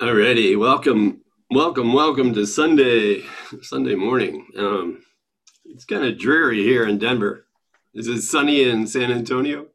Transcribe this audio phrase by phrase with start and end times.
[0.00, 3.22] Alrighty, welcome, welcome, welcome to Sunday,
[3.62, 4.46] Sunday morning.
[4.56, 5.02] Um,
[5.64, 7.46] it's kind of dreary here in Denver.
[7.94, 9.66] Is it sunny in San Antonio?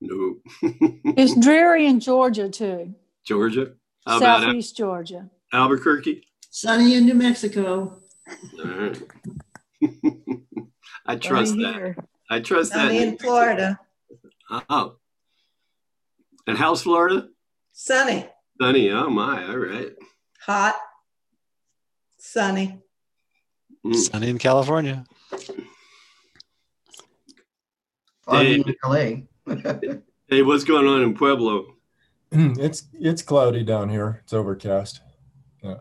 [0.00, 0.36] No.
[1.16, 3.72] It's dreary in Georgia too, Georgia?
[4.06, 5.30] How about Al- southeast Georgia.
[5.52, 6.24] Albuquerque?
[6.50, 8.00] Sunny in New Mexico.
[8.58, 9.02] All right.
[11.06, 11.74] I trust Sunny that.
[11.74, 11.96] here.
[12.30, 12.86] I trust that.
[12.88, 13.78] Sunny in Florida.
[14.68, 14.96] Oh.
[16.46, 17.28] And how's Florida?
[17.72, 18.26] Sunny,
[18.60, 18.90] Sunny.
[18.90, 19.46] Oh my.
[19.48, 19.92] All right.
[20.40, 20.76] hot,
[22.18, 22.80] sunny.
[23.86, 23.94] Mm.
[23.94, 25.04] Sunny in California.
[28.24, 28.64] Foggy Hey.
[28.66, 29.04] in LA.
[30.30, 31.74] Hey, what's going on in Pueblo?
[32.32, 34.20] it's it's cloudy down here.
[34.24, 35.00] It's overcast.
[35.62, 35.76] Yeah.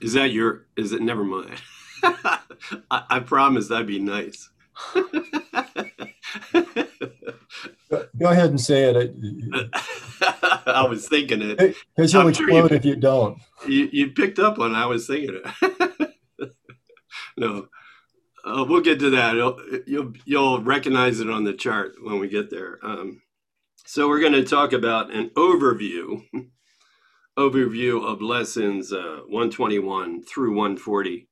[0.00, 0.66] Is that your?
[0.76, 1.02] Is it?
[1.02, 1.54] Never mind.
[2.04, 2.38] I,
[2.88, 4.48] I promise that'd be nice.
[8.18, 9.14] Go ahead and say it,
[10.66, 11.76] I was thinking it.
[11.94, 13.38] because you'll I'm sure you- if you don't.
[13.68, 16.14] You, you picked up on I was thinking it.
[17.36, 17.68] no,
[18.44, 19.34] uh, we'll get to that.
[19.34, 22.78] You'll, you'll you'll recognize it on the chart when we get there.
[22.82, 23.22] Um,
[23.84, 26.22] so we're going to talk about an overview
[27.38, 31.28] overview of lessons uh, 121 through 140.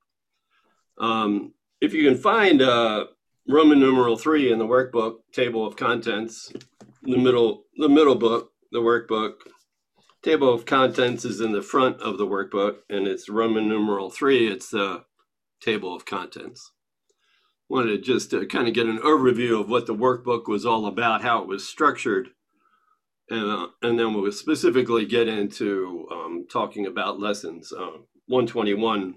[0.98, 3.06] Um, if you can find uh,
[3.48, 6.52] Roman numeral three in the workbook table of contents,
[7.02, 9.34] the middle the middle book, the workbook
[10.22, 14.46] table of contents is in the front of the workbook, and it's Roman numeral three.
[14.46, 15.04] It's the
[15.60, 16.72] table of contents.
[17.68, 20.86] Wanted to just to kind of get an overview of what the workbook was all
[20.86, 22.30] about, how it was structured,
[23.30, 29.14] and uh, and then we'll specifically get into um, talking about lessons uh, 121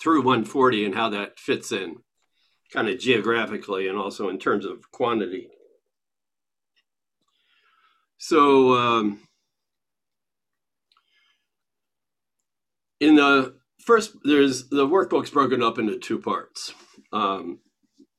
[0.00, 1.96] through 140 and how that fits in,
[2.74, 5.48] kind of geographically and also in terms of quantity.
[8.18, 8.74] So.
[8.74, 9.20] Um,
[13.04, 13.54] in the
[13.84, 16.72] first there's the workbook's broken up into two parts
[17.12, 17.58] um,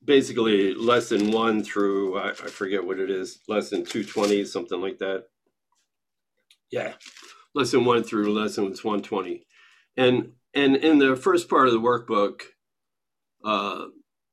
[0.03, 5.25] basically lesson one through I, I forget what it is lesson 220 something like that
[6.72, 6.94] yeah
[7.56, 9.46] lesson one through lesson 120
[9.97, 12.41] and and in the first part of the workbook
[13.44, 13.85] uh,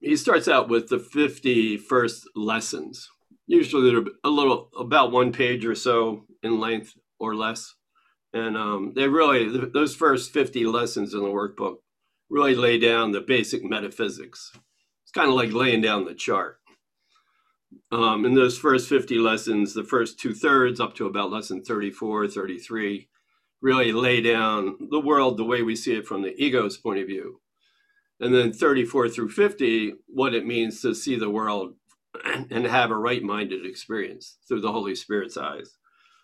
[0.03, 3.09] he starts out with the 50 first lessons.
[3.47, 7.75] Usually they're a little about one page or so in length or less.
[8.35, 11.77] And um, they really th- those first 50 lessons in the workbook
[12.29, 14.53] really lay down the basic metaphysics.
[15.05, 16.59] It's kind of like laying down the chart.
[17.91, 23.09] Um, in those first 50 lessons the first two-thirds up to about lesson 34 33
[23.63, 27.07] really lay down the world the way we see it from the ego's point of
[27.07, 27.41] view
[28.23, 31.75] and then 34 through 50 what it means to see the world
[32.25, 35.77] and have a right-minded experience through the holy spirit's eyes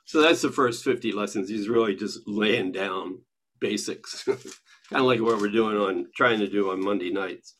[0.08, 1.50] so that's the first 50 lessons.
[1.50, 3.18] He's really just laying down
[3.60, 4.38] basics, kind
[4.90, 7.56] of like what we're doing on trying to do on Monday nights.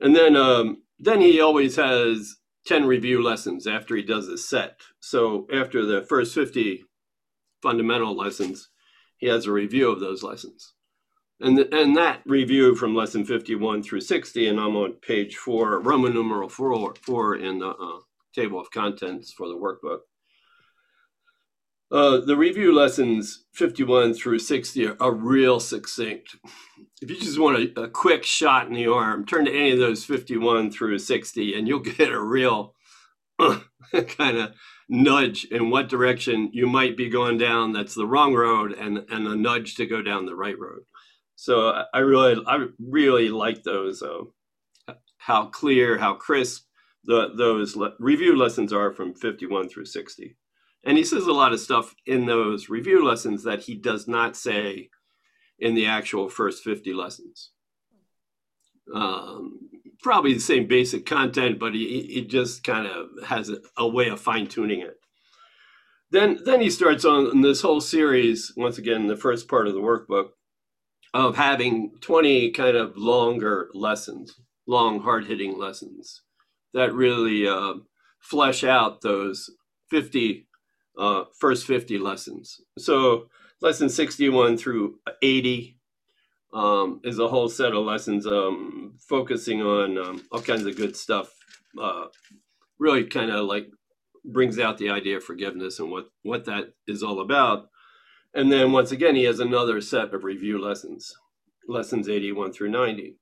[0.00, 2.36] And then um, then he always has
[2.66, 4.80] 10 review lessons after he does a set.
[5.00, 6.84] So after the first 50
[7.62, 8.68] fundamental lessons,
[9.16, 10.74] he has a review of those lessons.
[11.40, 15.80] And, th- and that review from lesson 51 through 60, and I'm on page four,
[15.80, 18.00] Roman numeral four, four in the uh,
[18.34, 20.00] table of contents for the workbook.
[21.92, 26.36] Uh, the review lessons 51 through 60 are, are real succinct.
[27.02, 29.78] If you just want a, a quick shot in the arm, turn to any of
[29.78, 32.74] those 51 through 60 and you'll get a real
[33.38, 34.52] kind of
[34.88, 39.26] nudge in what direction you might be going down that's the wrong road and, and
[39.26, 40.82] a nudge to go down the right road.
[41.40, 44.02] So I, really I really like those
[45.16, 46.66] how clear, how crisp
[47.04, 50.36] the, those le- review lessons are from 51 through 60.
[50.84, 54.36] And he says a lot of stuff in those review lessons that he does not
[54.36, 54.90] say
[55.58, 57.52] in the actual first 50 lessons.
[58.94, 59.70] Um,
[60.02, 64.08] probably the same basic content, but he, he just kind of has a, a way
[64.08, 64.98] of fine tuning it.
[66.10, 69.80] Then, then he starts on this whole series, once again, the first part of the
[69.80, 70.32] workbook,
[71.12, 76.22] of having 20 kind of longer lessons, long, hard hitting lessons
[76.72, 77.74] that really uh,
[78.20, 79.50] flesh out those
[79.90, 80.46] 50
[80.98, 82.60] uh, first 50 lessons.
[82.78, 83.28] So,
[83.60, 85.78] lesson 61 through 80
[86.52, 90.96] um, is a whole set of lessons um, focusing on um, all kinds of good
[90.96, 91.32] stuff.
[91.80, 92.06] Uh,
[92.78, 93.68] really kind of like
[94.24, 97.68] brings out the idea of forgiveness and what, what that is all about.
[98.34, 101.12] And then once again, he has another set of review lessons,
[101.68, 103.16] lessons 81 through 90.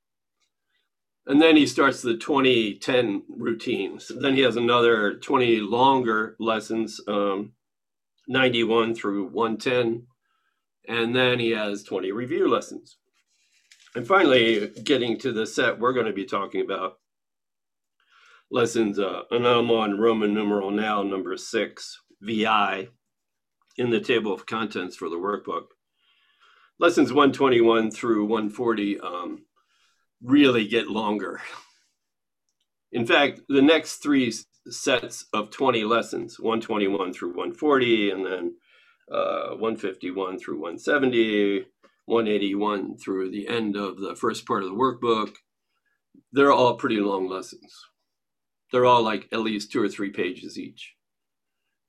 [1.26, 3.99] And then he starts the 2010 routine.
[4.19, 7.52] Then he has another 20 longer lessons, um,
[8.26, 10.06] 91 through 110.
[10.87, 12.96] And then he has 20 review lessons.
[13.94, 16.99] And finally, getting to the set we're going to be talking about,
[18.50, 22.88] lessons, uh, and I'm on Roman numeral now, number six, VI,
[23.78, 25.66] in the table of contents for the workbook.
[26.78, 29.44] Lessons 121 through 140 um,
[30.22, 31.40] really get longer.
[32.92, 34.32] In fact, the next three
[34.69, 38.54] sets of 20 lessons, 121 through 140, and then
[39.10, 41.66] uh, 151 through 170,
[42.06, 45.34] 181 through the end of the first part of the workbook,
[46.32, 47.75] they're all pretty long lessons.
[48.72, 50.94] They're all like at least two or three pages each.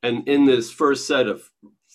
[0.01, 1.50] And in this first set of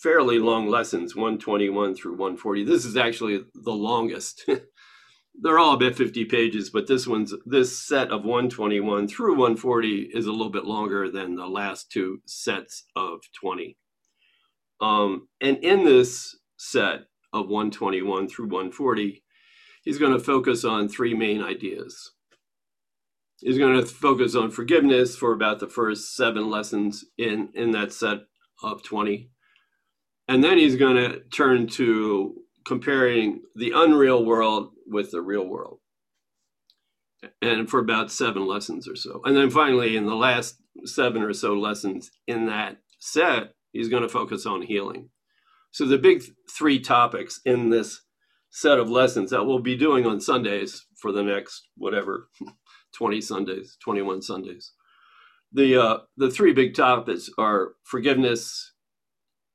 [0.05, 4.45] fairly long lessons, 121 through 140, this is actually the longest.
[5.41, 10.27] they're all about 50 pages, but this one's this set of 121 through 140 is
[10.27, 13.77] a little bit longer than the last two sets of 20.
[14.79, 19.23] Um, and in this set of 121 through 140,
[19.83, 22.11] he's going to focus on three main ideas.
[23.37, 27.91] He's going to focus on forgiveness for about the first seven lessons in, in that
[27.91, 28.19] set
[28.61, 29.31] of 20.
[30.27, 32.35] And then he's going to turn to
[32.65, 35.79] comparing the unreal world with the real world.
[37.41, 39.21] And for about seven lessons or so.
[39.23, 44.03] And then finally, in the last seven or so lessons in that set, he's going
[44.03, 45.09] to focus on healing.
[45.71, 48.01] So the big th- three topics in this
[48.49, 52.29] set of lessons that we'll be doing on Sundays for the next whatever
[52.95, 54.71] 20 Sundays, 21 Sundays.
[55.51, 58.73] The uh, the three big topics are forgiveness,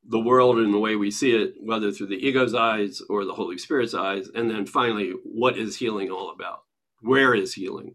[0.06, 3.34] the world and the way we see it, whether through the ego's eyes or the
[3.34, 6.62] Holy Spirit's eyes, and then finally, what is healing all about?
[7.00, 7.94] Where is healing?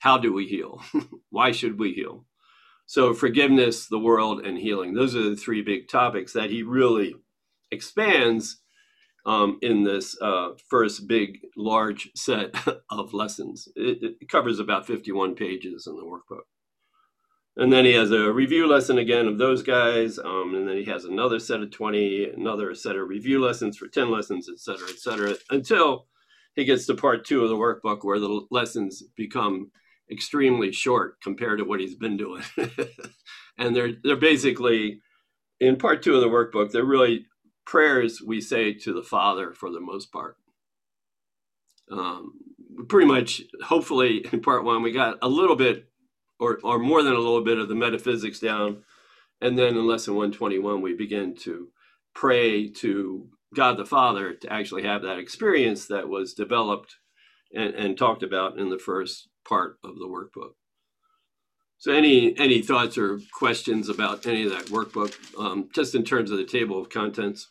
[0.00, 0.82] How do we heal?
[1.30, 2.24] Why should we heal?
[2.86, 4.94] So, forgiveness, the world, and healing.
[4.94, 7.14] Those are the three big topics that he really
[7.70, 8.62] expands
[9.26, 12.54] um, in this uh, first big, large set
[12.90, 13.68] of lessons.
[13.76, 16.44] It, it covers about 51 pages in the workbook.
[17.58, 20.18] And then he has a review lesson again of those guys.
[20.18, 23.88] Um, and then he has another set of 20, another set of review lessons for
[23.88, 26.06] 10 lessons, et cetera, et cetera, until
[26.54, 29.72] he gets to part two of the workbook where the lessons become
[30.10, 32.44] extremely short compared to what he's been doing.
[33.58, 35.00] and they're they're basically
[35.60, 37.26] in part two of the workbook, they're really
[37.66, 40.36] prayers we say to the Father for the most part.
[41.90, 42.34] Um,
[42.88, 45.88] pretty much, hopefully, in part one, we got a little bit
[46.38, 48.84] or, or more than a little bit of the metaphysics down.
[49.40, 51.68] And then in lesson 121, we begin to
[52.14, 56.96] pray to God the Father to actually have that experience that was developed
[57.54, 60.52] and, and talked about in the first part of the workbook.
[61.80, 66.32] So, any any thoughts or questions about any of that workbook, um, just in terms
[66.32, 67.50] of the table of contents?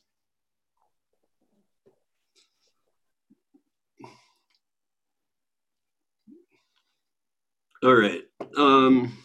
[7.84, 8.24] All right.
[8.58, 9.16] Um,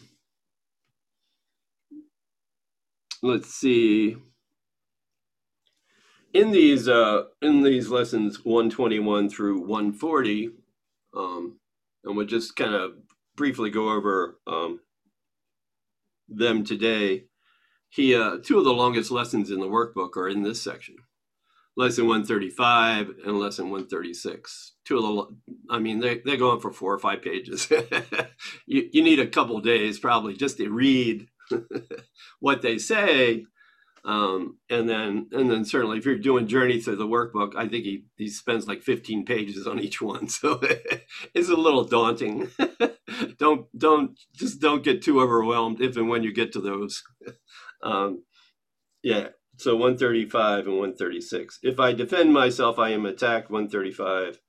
[3.23, 4.17] let's see.
[6.33, 10.51] In these uh, in these lessons 121 through 140,
[11.17, 11.59] um,
[12.03, 12.93] and we'll just kind of
[13.35, 14.81] briefly go over um,
[16.29, 17.25] them today.
[17.89, 20.97] He uh, two of the longest lessons in the workbook are in this section,
[21.75, 24.73] lesson 135 and lesson 136.
[24.85, 25.37] Two of the,
[25.69, 27.69] I mean, they they go on for four or five pages.
[28.65, 31.27] you you need a couple days probably just to read
[32.39, 33.45] what they say,
[34.05, 37.85] um, and then and then certainly if you're doing journey through the workbook, I think
[37.85, 40.59] he he spends like 15 pages on each one, so
[41.33, 42.49] it's a little daunting.
[43.37, 47.03] don't don't just don't get too overwhelmed if and when you get to those.
[47.83, 48.23] um,
[49.01, 49.29] yeah.
[49.57, 51.59] So 135 and 136.
[51.61, 53.51] If I defend myself, I am attacked.
[53.51, 54.39] 135,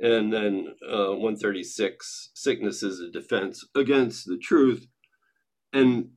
[0.00, 2.30] and then uh, 136.
[2.34, 4.88] Sickness is a defense against the truth,
[5.72, 6.10] and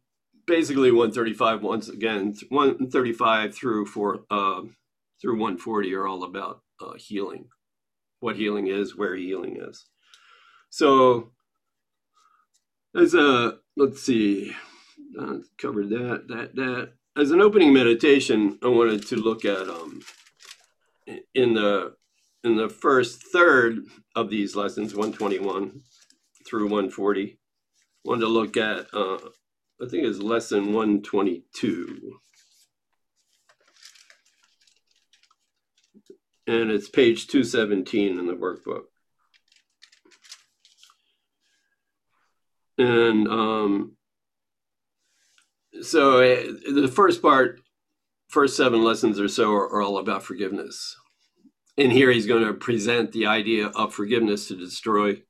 [0.46, 4.62] basically 135 once again 135 through four uh,
[5.22, 7.48] through 140 are all about uh, healing
[8.20, 9.86] what healing is where healing is
[10.70, 11.32] so
[12.96, 14.56] as a let's see
[15.20, 20.02] uh, covered that that that as an opening meditation i wanted to look at um
[21.34, 21.94] in the
[22.44, 23.80] in the first third
[24.16, 25.82] of these lessons 121
[26.48, 27.40] through 140
[28.04, 29.18] wanted to look at uh,
[29.82, 32.20] I think it's lesson 122.
[36.48, 38.84] And it's page 217 in the workbook.
[42.78, 43.95] And um,
[45.82, 47.62] so uh, the first part
[48.28, 50.98] first seven lessons or so are, are all about forgiveness.
[51.78, 55.22] And here he's going to present the idea of forgiveness to destroy.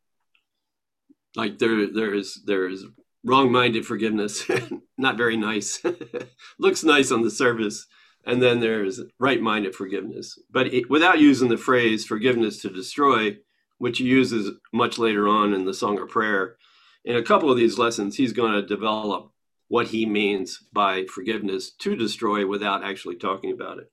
[1.36, 2.86] Like there, there's there's
[3.24, 4.50] wrong-minded forgiveness,
[4.98, 5.84] not very nice.
[6.60, 7.88] Looks nice on the surface,
[8.26, 13.38] and then there's right-minded forgiveness, but it, without using the phrase "forgiveness to destroy,"
[13.80, 16.56] which he uses much later on in the Song of Prayer.
[17.04, 19.32] In a couple of these lessons, he's going to develop
[19.68, 23.92] what he means by forgiveness to destroy without actually talking about it.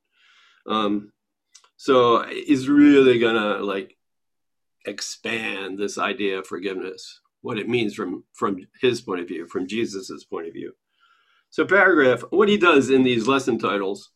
[0.67, 1.12] Um,
[1.76, 3.97] so he's really gonna like
[4.87, 9.67] expand this idea of forgiveness, what it means from from his point of view, from
[9.67, 10.75] Jesus's point of view.
[11.50, 14.11] So paragraph, what he does in these lesson titles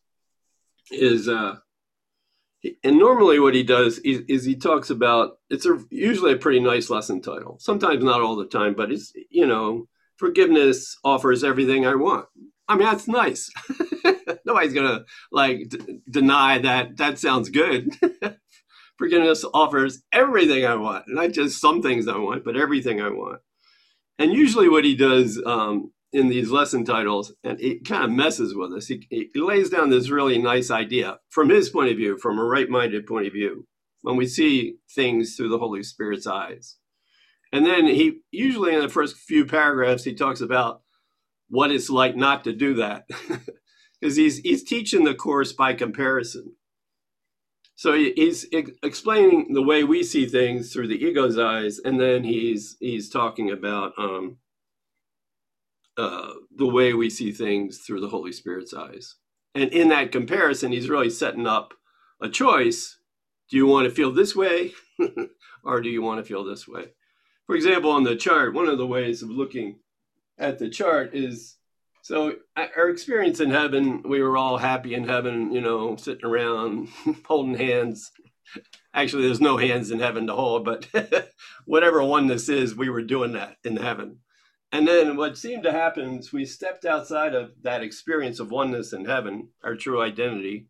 [0.89, 1.57] is, uh,
[2.83, 6.59] and normally what he does is, is he talks about it's a usually a pretty
[6.59, 7.57] nice lesson title.
[7.59, 9.87] Sometimes not all the time, but it's you know
[10.17, 12.27] forgiveness offers everything I want.
[12.67, 13.49] I mean, that's nice.
[14.45, 16.97] Nobody's gonna like d- deny that.
[16.97, 17.93] That sounds good.
[18.97, 23.41] forgiveness offers everything I want, not just some things I want, but everything I want.
[24.19, 28.55] And usually, what he does um, in these lesson titles, and it kind of messes
[28.55, 28.87] with us.
[28.87, 32.43] He, he lays down this really nice idea from his point of view, from a
[32.43, 33.67] right-minded point of view,
[34.01, 36.77] when we see things through the Holy Spirit's eyes.
[37.51, 40.81] And then he usually in the first few paragraphs he talks about
[41.49, 43.05] what it's like not to do that.
[43.99, 46.53] Because he's he's teaching the course by comparison.
[47.75, 51.99] So he, he's ex- explaining the way we see things through the ego's eyes, and
[51.99, 54.37] then he's he's talking about um,
[55.97, 59.15] uh, the way we see things through the Holy Spirit's eyes.
[59.55, 61.73] And in that comparison, he's really setting up
[62.21, 62.99] a choice.
[63.49, 64.73] Do you want to feel this way,
[65.63, 66.93] or do you want to feel this way?
[67.47, 69.79] For example, on the chart, one of the ways of looking
[70.37, 71.55] at the chart is
[72.07, 76.25] so uh, our experience in heaven, we were all happy in heaven, you know, sitting
[76.25, 76.89] around
[77.25, 78.11] holding hands.
[78.93, 80.87] Actually, there's no hands in heaven to hold, but
[81.65, 84.19] whatever oneness is, we were doing that in heaven.
[84.71, 88.93] And then what seemed to happen is we stepped outside of that experience of oneness
[88.93, 90.67] in heaven, our true identity,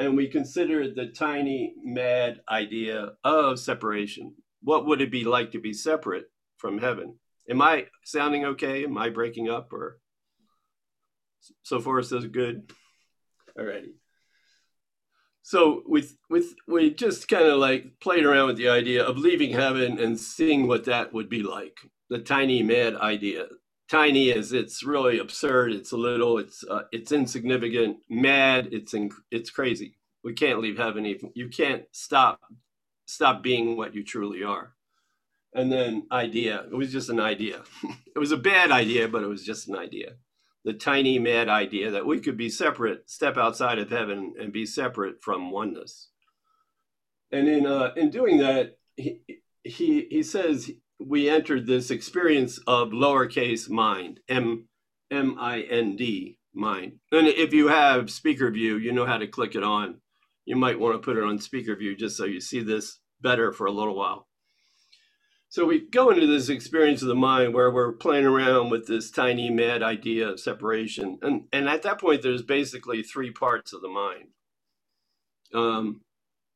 [0.00, 4.34] and we considered the tiny, mad idea of separation
[4.66, 7.14] what would it be like to be separate from heaven?
[7.48, 8.82] Am I sounding okay?
[8.82, 10.00] Am I breaking up or
[11.62, 12.72] so far so good?
[13.56, 13.92] Alrighty.
[15.42, 19.52] So with with we just kind of like played around with the idea of leaving
[19.52, 21.78] heaven and seeing what that would be like.
[22.10, 23.46] The tiny mad idea.
[23.88, 25.74] Tiny is it's really absurd.
[25.74, 26.38] It's a little.
[26.38, 27.98] It's uh, it's insignificant.
[28.10, 28.70] Mad.
[28.72, 29.96] It's in, it's crazy.
[30.24, 31.06] We can't leave heaven.
[31.06, 32.40] Even you can't stop
[33.06, 34.72] stop being what you truly are.
[35.54, 37.62] And then idea, it was just an idea.
[38.14, 40.12] it was a bad idea, but it was just an idea.
[40.64, 44.66] The tiny mad idea that we could be separate, step outside of heaven and be
[44.66, 46.10] separate from oneness.
[47.30, 49.20] And in uh, in doing that, he
[49.62, 54.66] he he says we entered this experience of lowercase mind, M
[55.10, 56.98] M I N D mind.
[57.12, 60.00] And if you have speaker view, you know how to click it on
[60.46, 63.52] you might want to put it on speaker view just so you see this better
[63.52, 64.26] for a little while.
[65.48, 69.10] So we go into this experience of the mind where we're playing around with this
[69.10, 71.18] tiny mad idea of separation.
[71.22, 74.28] And, and at that point, there's basically three parts of the mind.
[75.54, 76.00] Um,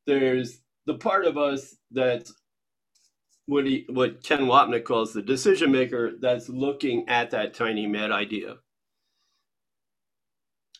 [0.05, 2.33] there's the part of us that's
[3.45, 8.11] what, he, what Ken Wapnick calls the decision maker that's looking at that tiny mad
[8.11, 8.57] idea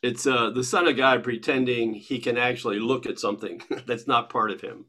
[0.02, 4.30] it's uh, the son of God pretending he can actually look at something that's not
[4.30, 4.86] part of him.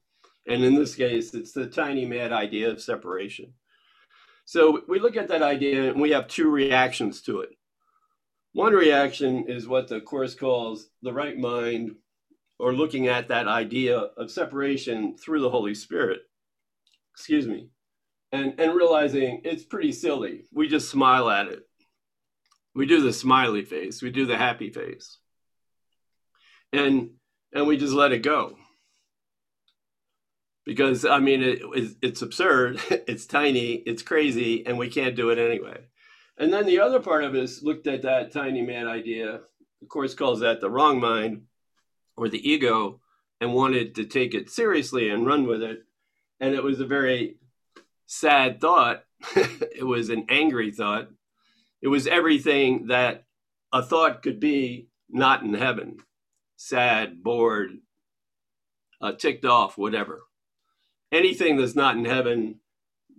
[0.46, 3.52] And in this case, it's the tiny mad idea of separation.
[4.44, 7.50] So we look at that idea and we have two reactions to it.
[8.54, 11.92] One reaction is what the Course calls the right mind,
[12.58, 16.20] or looking at that idea of separation through the Holy Spirit.
[17.14, 17.68] Excuse me.
[18.30, 20.44] And, and realizing it's pretty silly.
[20.52, 21.66] We just smile at it
[22.74, 24.02] we do the smiley face.
[24.02, 25.18] We do the happy face.
[26.72, 27.10] And
[27.52, 28.56] and we just let it go.
[30.64, 31.62] Because i mean it,
[32.00, 32.80] it's absurd.
[33.08, 33.74] It's tiny.
[33.74, 34.66] It's crazy.
[34.66, 35.78] And we can't do it anyway.
[36.38, 39.40] And then the other part of us looked at that tiny mad idea
[39.82, 41.42] of course calls that the wrong mind
[42.16, 43.00] or the ego
[43.40, 45.80] and wanted to take it seriously and run with it.
[46.40, 47.36] And it was a very
[48.06, 49.04] sad thought.
[49.74, 51.08] It was an angry thought
[51.82, 53.24] it was everything that
[53.72, 55.98] a thought could be not in heaven
[56.56, 57.72] sad, bored,
[59.02, 60.22] uh, ticked off, whatever.
[61.12, 62.60] Anything that's not in heaven,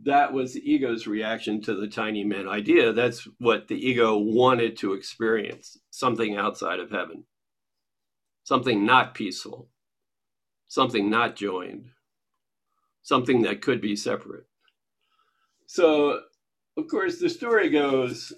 [0.04, 2.94] that was the ego's reaction to the tiny mad idea.
[2.94, 7.26] That's what the ego wanted to experience, something outside of heaven.
[8.44, 9.70] something not peaceful,
[10.68, 11.88] something not joined,
[13.04, 14.46] something that could be separate.
[15.68, 16.22] So,
[16.78, 18.34] of course, the story goes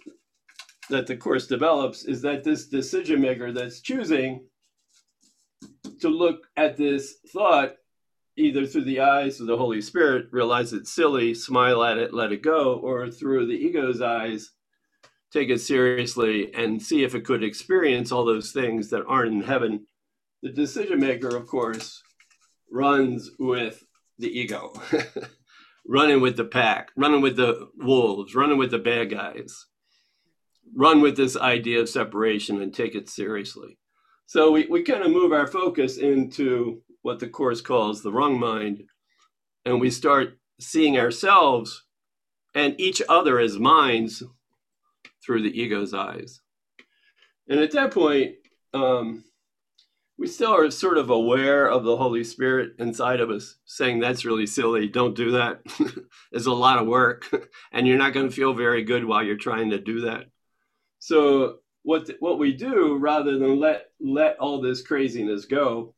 [0.90, 4.46] that the course develops is that this decision maker that's choosing
[6.00, 7.76] to look at this thought
[8.38, 12.32] either through the eyes of the Holy Spirit, realize it's silly, smile at it, let
[12.32, 14.52] it go, or through the ego's eyes,
[15.32, 19.42] take it seriously and see if it could experience all those things that aren't in
[19.42, 19.86] heaven.
[20.42, 22.02] The decision maker, of course,
[22.70, 23.86] runs with
[24.20, 24.74] the ego,
[25.88, 29.66] running with the pack, running with the wolves, running with the bad guys,
[30.76, 33.78] run with this idea of separation and take it seriously.
[34.26, 38.40] So we, we kind of move our focus into what the Course calls the wrong
[38.40, 38.84] mind,
[39.66, 41.84] and we start seeing ourselves
[42.56, 44.24] and each other as minds
[45.24, 46.42] through the ego's eyes.
[47.48, 48.36] And at that point,
[48.74, 49.24] um,
[50.18, 54.26] we still are sort of aware of the Holy Spirit inside of us saying, That's
[54.26, 54.88] really silly.
[54.88, 55.62] Don't do that.
[56.32, 59.36] it's a lot of work, and you're not going to feel very good while you're
[59.36, 60.26] trying to do that.
[61.00, 65.94] So, what, what we do rather than let, let all this craziness go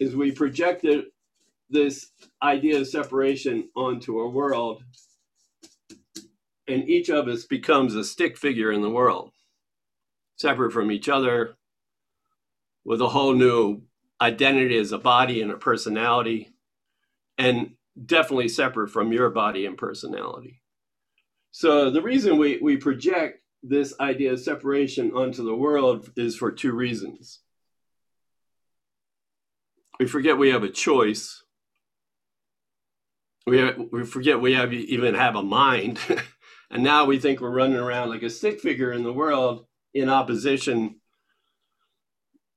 [0.00, 1.04] is we projected
[1.70, 2.10] this
[2.42, 4.82] idea of separation onto a world
[6.66, 9.32] and each of us becomes a stick figure in the world
[10.36, 11.57] separate from each other
[12.88, 13.82] with a whole new
[14.20, 16.52] identity as a body and a personality
[17.36, 17.74] and
[18.06, 20.60] definitely separate from your body and personality
[21.50, 26.50] so the reason we, we project this idea of separation onto the world is for
[26.50, 27.40] two reasons
[29.98, 31.42] we forget we have a choice.
[33.46, 35.98] We, have, we forget we have even have a mind.
[36.70, 40.08] and now we think we're running around like a stick figure in the world in
[40.08, 40.97] opposition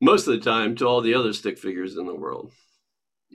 [0.02, 2.52] most of the time to all the other stick figures in the world.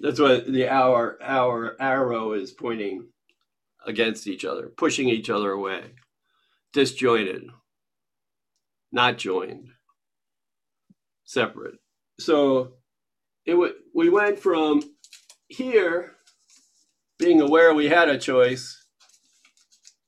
[0.02, 3.08] That's why the our our arrow is pointing
[3.86, 5.82] against each other, pushing each other away,
[6.72, 7.48] disjointed,
[8.92, 9.68] not joined,
[11.24, 11.76] separate.
[12.18, 12.72] So
[13.46, 14.82] it w- we went from
[15.48, 16.12] here
[17.18, 18.84] being aware we had a choice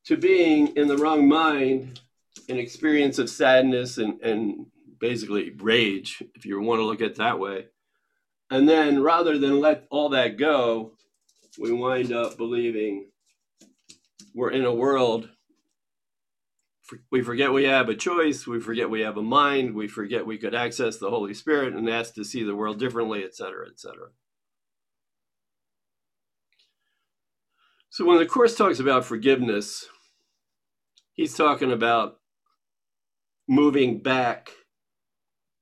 [0.05, 2.01] to being in the wrong mind
[2.49, 4.67] an experience of sadness and, and
[5.01, 7.67] basically rage if you want to look at it that way.
[8.51, 10.93] And then rather than let all that go
[11.59, 13.11] we wind up believing
[14.35, 15.29] we're in a world
[17.11, 20.39] we forget we have a choice we forget we have a mind we forget we
[20.39, 24.09] could access the holy spirit and ask to see the world differently etc etc
[27.91, 29.87] so when the course talks about forgiveness
[31.13, 32.19] he's talking about
[33.49, 34.53] moving back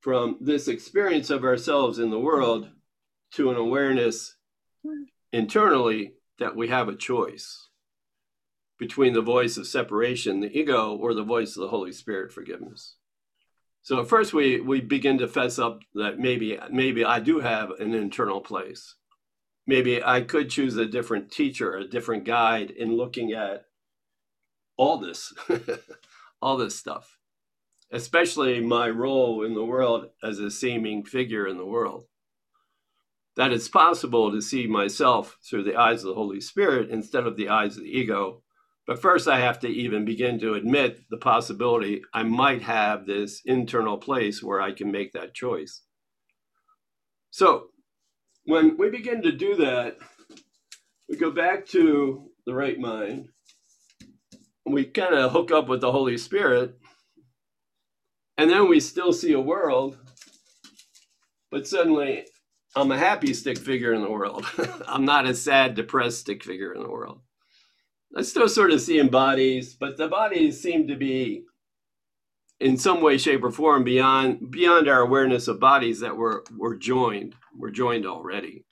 [0.07, 2.69] from this experience of ourselves in the world
[3.33, 4.37] to an awareness
[5.33, 7.71] internally that we have a choice
[8.79, 12.95] between the voice of separation, the ego, or the voice of the Holy Spirit, forgiveness.
[13.83, 17.73] So at first we we begin to fess up that maybe maybe I do have
[17.81, 18.95] an internal place.
[19.67, 23.65] Maybe I could choose a different teacher, a different guide in looking at
[24.77, 25.35] all this,
[26.41, 27.19] all this stuff,
[27.93, 32.05] especially my role in the world as a seeming figure in the world.
[33.37, 37.37] That it's possible to see myself through the eyes of the Holy Spirit instead of
[37.37, 38.43] the eyes of the ego
[38.87, 43.43] but first, I have to even begin to admit the possibility I might have this
[43.45, 45.83] internal place where I can make that choice.
[47.31, 47.71] So,
[48.45, 49.99] when we begin to do that,
[51.09, 53.29] we go back to the right mind.
[54.65, 56.79] We kind of hook up with the Holy Spirit,
[58.39, 59.97] and then we still see a world,
[61.51, 62.27] but suddenly
[62.75, 64.47] I'm a happy stick figure in the world.
[64.87, 67.21] I'm not a sad, depressed stick figure in the world.
[68.17, 71.45] I still sort of seeing bodies, but the bodies seem to be
[72.61, 76.77] in some way, shape, or form beyond beyond our awareness of bodies that we're we're
[76.77, 77.35] joined.
[77.57, 78.65] We're joined already.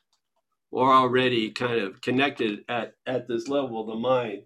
[0.71, 4.43] We're already kind of connected at, at this level of the mind,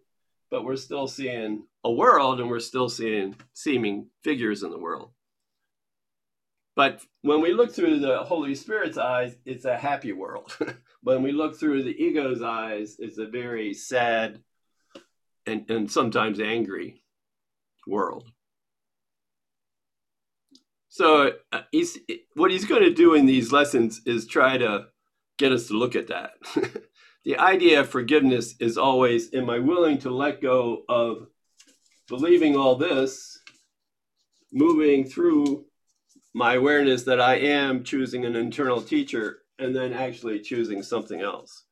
[0.51, 5.11] but we're still seeing a world and we're still seeing seeming figures in the world.
[6.77, 10.57] But when we look through the Holy Spirit's eyes, it's a happy world.
[11.03, 14.41] when we look through the ego's eyes, it's a very sad,
[15.47, 17.03] and, and sometimes angry
[17.87, 18.31] world.
[20.91, 21.99] So uh, he's
[22.35, 24.89] what he's going to do in these lessons is try to
[25.39, 26.33] get us to look at that.
[27.25, 31.29] the idea of forgiveness is always am I willing to let go of
[32.09, 33.39] believing all this,
[34.53, 35.65] moving through
[36.35, 41.65] my awareness that I am choosing an internal teacher and then actually choosing something else.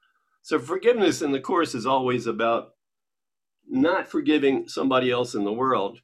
[0.43, 2.71] So forgiveness in the course is always about
[3.69, 5.99] not forgiving somebody else in the world,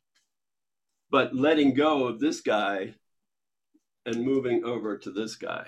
[1.11, 2.95] but letting go of this guy
[4.05, 5.67] and moving over to this guy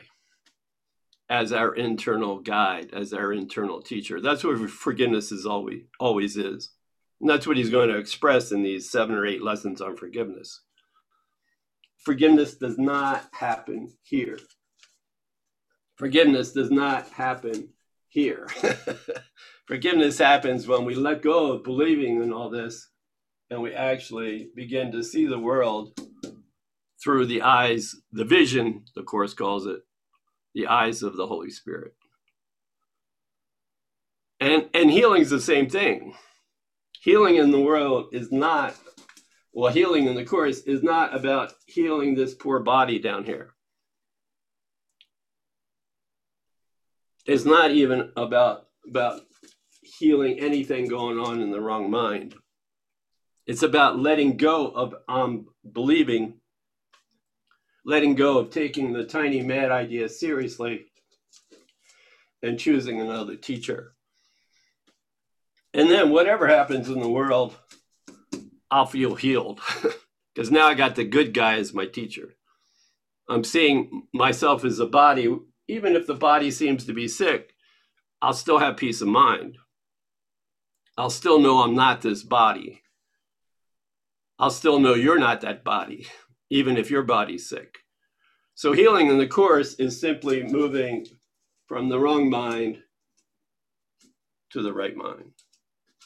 [1.29, 4.21] as our internal guide, as our internal teacher.
[4.21, 6.71] That's what forgiveness is always always is.
[7.25, 10.61] And that's what he's going to express in these seven or eight lessons on forgiveness.
[11.97, 14.39] Forgiveness does not happen here.
[15.97, 17.71] Forgiveness does not happen
[18.09, 18.47] here.
[19.67, 22.91] Forgiveness happens when we let go of believing in all this
[23.49, 25.99] and we actually begin to see the world
[27.03, 29.81] through the eyes, the vision, the Course calls it,
[30.55, 31.95] the eyes of the Holy Spirit.
[34.41, 36.15] And, and healing is the same thing.
[37.05, 38.75] Healing in the world is not,
[39.53, 43.53] well, healing in the Course is not about healing this poor body down here.
[47.27, 49.21] It's not even about, about
[49.83, 52.37] healing anything going on in the wrong mind.
[53.47, 56.41] It's about letting go of um, believing,
[57.85, 60.87] letting go of taking the tiny mad idea seriously,
[62.43, 63.94] and choosing another teacher.
[65.75, 67.57] And then whatever happens in the world,
[68.71, 69.61] I'll feel healed
[70.35, 72.37] because now I got the good guy as my teacher.
[73.29, 77.55] I'm seeing myself as a body, even if the body seems to be sick,
[78.23, 79.59] I'll still have peace of mind.
[80.97, 82.83] I'll still know I'm not this body.
[84.39, 86.07] I'll still know you're not that body,
[86.51, 87.79] even if your body's sick.
[88.55, 91.07] So, healing in the Course is simply moving
[91.67, 92.79] from the wrong mind
[94.51, 95.33] to the right mind,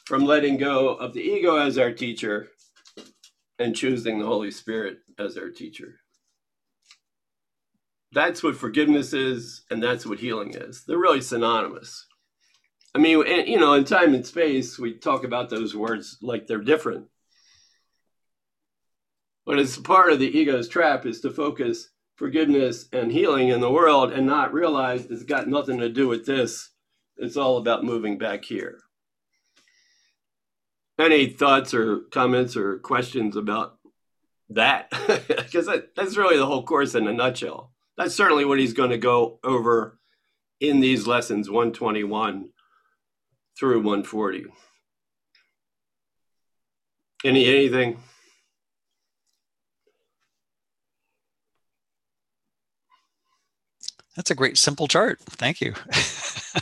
[0.09, 2.47] from letting go of the ego as our teacher
[3.59, 5.99] and choosing the Holy Spirit as our teacher.
[8.11, 10.83] That's what forgiveness is, and that's what healing is.
[10.83, 12.07] They're really synonymous.
[12.95, 16.57] I mean, you know, in time and space, we talk about those words like they're
[16.57, 17.05] different.
[19.45, 23.69] But it's part of the ego's trap is to focus forgiveness and healing in the
[23.71, 26.71] world and not realize it's got nothing to do with this.
[27.17, 28.79] It's all about moving back here.
[30.99, 33.77] Any thoughts or comments or questions about
[34.49, 34.91] that?
[35.27, 37.71] Because that, that's really the whole course in a nutshell.
[37.97, 39.97] That's certainly what he's going to go over
[40.59, 42.49] in these lessons 121
[43.57, 44.45] through 140.
[47.23, 47.99] Any anything?
[54.15, 55.19] That's a great simple chart.
[55.21, 55.73] Thank you.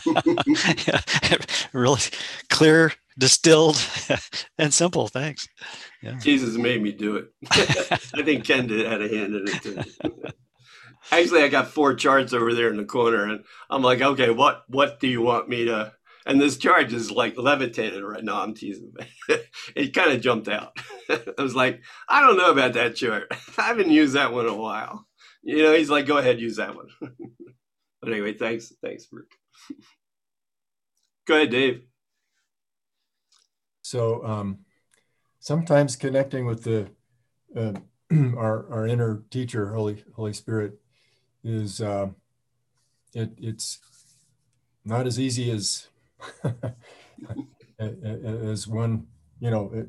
[0.86, 1.00] yeah,
[1.72, 2.00] really
[2.48, 3.76] clear, distilled,
[4.58, 5.08] and simple.
[5.08, 5.48] Thanks.
[6.02, 6.18] Yeah.
[6.18, 7.26] Jesus made me do it.
[7.50, 10.22] I think Ken did had a hand in it too.
[11.10, 14.62] Actually, I got four charts over there in the corner, and I'm like, okay, what
[14.68, 15.92] what do you want me to?
[16.26, 18.42] And this chart is like levitated right now.
[18.42, 18.92] I'm teasing.
[19.74, 20.76] it kind of jumped out.
[21.08, 23.28] I was like, I don't know about that chart.
[23.56, 25.06] I haven't used that one in a while.
[25.42, 26.88] You know, he's like, go ahead, use that one.
[27.00, 29.30] but anyway, thanks, thanks, Brooke.
[31.26, 31.87] go ahead, Dave.
[33.88, 34.58] So um,
[35.40, 36.90] sometimes connecting with the
[37.56, 37.72] uh,
[38.36, 40.78] our our inner teacher, Holy Holy Spirit,
[41.42, 42.08] is uh,
[43.14, 43.78] it it's
[44.84, 45.88] not as easy as
[47.78, 49.06] as one
[49.40, 49.86] you know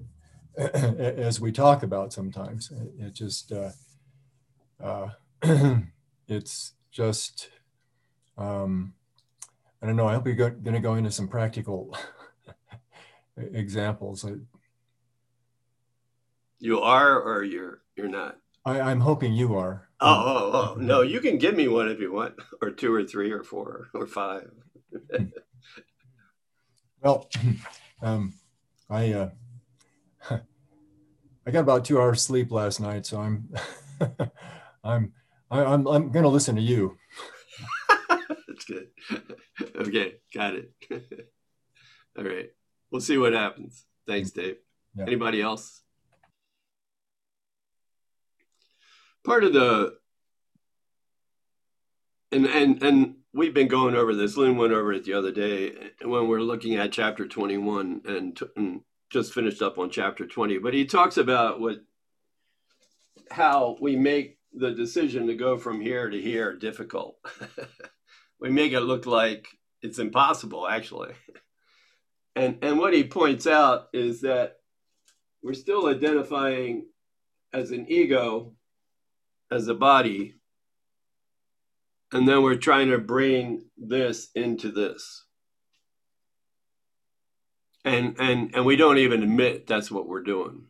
[0.58, 2.72] as we talk about sometimes.
[2.98, 3.72] It just uh,
[4.82, 5.10] uh,
[6.30, 7.50] it's just
[8.38, 8.94] um,
[9.82, 10.08] I don't know.
[10.08, 11.98] I hope you're going to go into some practical
[13.40, 14.26] examples.
[16.60, 18.38] You are, or you're you're not.
[18.66, 19.88] I, I'm hoping you are.
[20.02, 21.02] Oh, oh, oh, no!
[21.02, 24.08] You can give me one if you want, or two, or three, or four, or
[24.08, 24.52] five.
[27.02, 27.30] well,
[28.02, 28.34] um,
[28.90, 29.30] I uh,
[30.30, 33.50] I got about two hours sleep last night, so I'm
[34.84, 35.14] I'm
[35.50, 36.98] I, I'm I'm going to listen to you.
[38.48, 38.88] That's good.
[39.76, 40.72] okay, got it.
[42.18, 42.50] All right,
[42.92, 43.86] we'll see what happens.
[44.08, 44.58] Thanks, Dave.
[44.96, 45.06] Yeah.
[45.06, 45.82] Anybody else?
[49.24, 49.98] Part of the
[52.32, 54.38] and and and we've been going over this.
[54.38, 55.74] Lynn went over it the other day
[56.04, 60.58] when we're looking at chapter 21 and, t- and just finished up on chapter 20.
[60.60, 61.78] But he talks about what
[63.32, 67.18] how we make the decision to go from here to here difficult.
[68.40, 69.48] we make it look like
[69.82, 71.14] it's impossible, actually.
[72.36, 74.58] And and what he points out is that
[75.42, 76.86] we're still identifying
[77.54, 78.54] as an ego
[79.52, 80.36] as a body,
[82.12, 85.26] and then we're trying to bring this into this.
[87.84, 90.66] And and and we don't even admit that's what we're doing.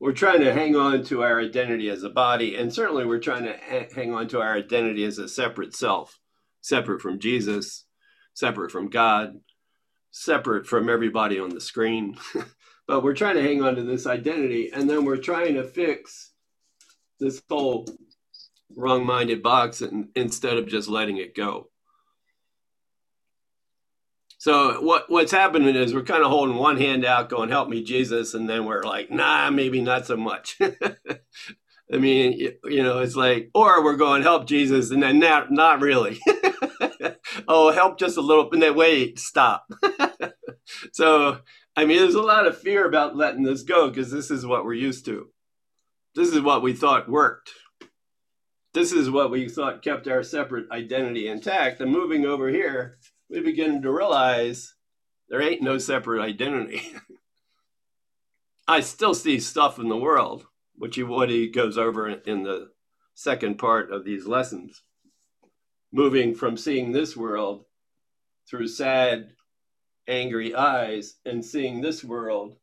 [0.00, 3.44] We're trying to hang on to our identity as a body, and certainly we're trying
[3.44, 6.18] to ha- hang on to our identity as a separate self,
[6.60, 7.86] separate from Jesus,
[8.34, 9.36] separate from God,
[10.12, 12.16] separate from everybody on the screen.
[12.86, 16.30] but we're trying to hang on to this identity, and then we're trying to fix
[17.18, 17.86] this whole
[18.76, 21.68] wrong-minded box and, instead of just letting it go.
[24.38, 27.84] So what what's happening is we're kind of holding one hand out, going "Help me,
[27.84, 30.58] Jesus," and then we're like, "Nah, maybe not so much."
[31.92, 35.52] I mean, you, you know, it's like, or we're going "Help Jesus," and then not
[35.52, 36.18] not really.
[37.48, 39.66] oh, help just a little, and then wait, stop.
[40.92, 41.38] so
[41.74, 44.64] I mean, there's a lot of fear about letting this go because this is what
[44.64, 45.28] we're used to.
[46.14, 47.50] This is what we thought worked.
[48.74, 51.80] This is what we thought kept our separate identity intact.
[51.80, 52.98] And moving over here,
[53.30, 54.74] we begin to realize
[55.28, 56.82] there ain't no separate identity.
[58.68, 62.68] I still see stuff in the world, which he, what he goes over in the
[63.14, 64.82] second part of these lessons.
[65.92, 67.64] Moving from seeing this world
[68.48, 69.32] through sad,
[70.08, 72.56] angry eyes and seeing this world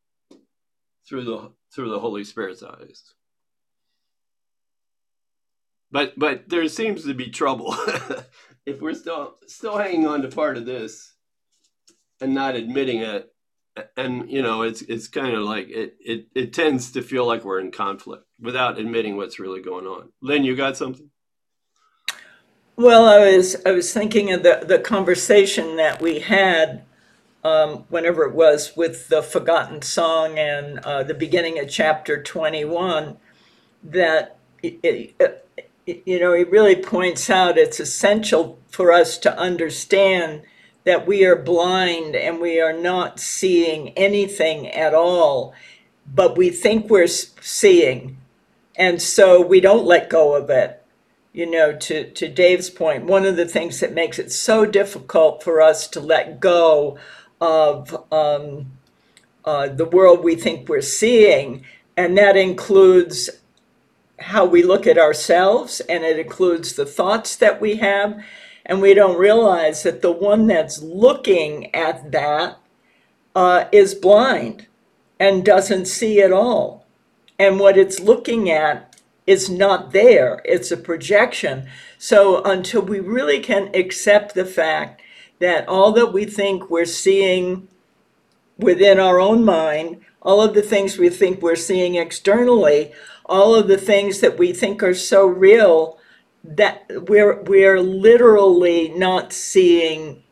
[1.08, 3.14] through the through the Holy Spirit's eyes.
[5.90, 7.76] But but there seems to be trouble.
[8.66, 11.14] If we're still still hanging on to part of this
[12.20, 13.32] and not admitting it
[13.96, 17.44] and you know it's it's kind of like it, it it tends to feel like
[17.44, 20.12] we're in conflict without admitting what's really going on.
[20.20, 21.10] Lynn you got something
[22.80, 26.84] Well, I was I was thinking of the the conversation that we had
[27.44, 32.64] um, whenever it was with the forgotten song and uh, the beginning of chapter twenty
[32.64, 33.18] one
[33.84, 35.16] that it, it,
[35.86, 40.42] it- you know he really points out it's essential for us to understand
[40.84, 45.54] that we are blind and we are not seeing anything at all,
[46.14, 48.18] but we think we're seeing,
[48.76, 50.79] and so we don't let go of it
[51.32, 55.42] you know, to, to Dave's point, one of the things that makes it so difficult
[55.42, 56.98] for us to let go
[57.40, 58.72] of um,
[59.44, 61.64] uh, the world we think we're seeing,
[61.96, 63.30] and that includes
[64.18, 68.22] how we look at ourselves, and it includes the thoughts that we have,
[68.66, 72.58] and we don't realize that the one that's looking at that
[73.34, 74.66] uh, is blind
[75.18, 76.84] and doesn't see at all.
[77.38, 78.89] And what it's looking at
[79.30, 81.68] is not there, it's a projection.
[81.98, 85.02] So until we really can accept the fact
[85.38, 87.68] that all that we think we're seeing
[88.58, 92.92] within our own mind, all of the things we think we're seeing externally,
[93.24, 95.96] all of the things that we think are so real
[96.42, 100.24] that we're we're literally not seeing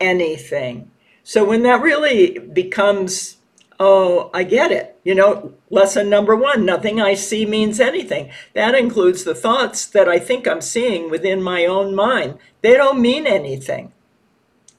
[0.00, 0.90] anything.
[1.24, 3.36] So when that really becomes
[3.82, 4.98] Oh, I get it.
[5.04, 8.30] You know, lesson number one nothing I see means anything.
[8.52, 12.38] That includes the thoughts that I think I'm seeing within my own mind.
[12.60, 13.92] They don't mean anything.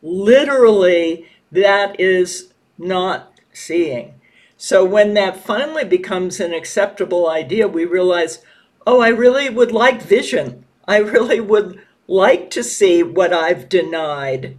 [0.04, 4.14] Literally, that is not seeing.
[4.56, 8.46] So when that finally becomes an acceptable idea, we realize,
[8.86, 10.64] oh, I really would like vision.
[10.88, 14.58] I really would like to see what I've denied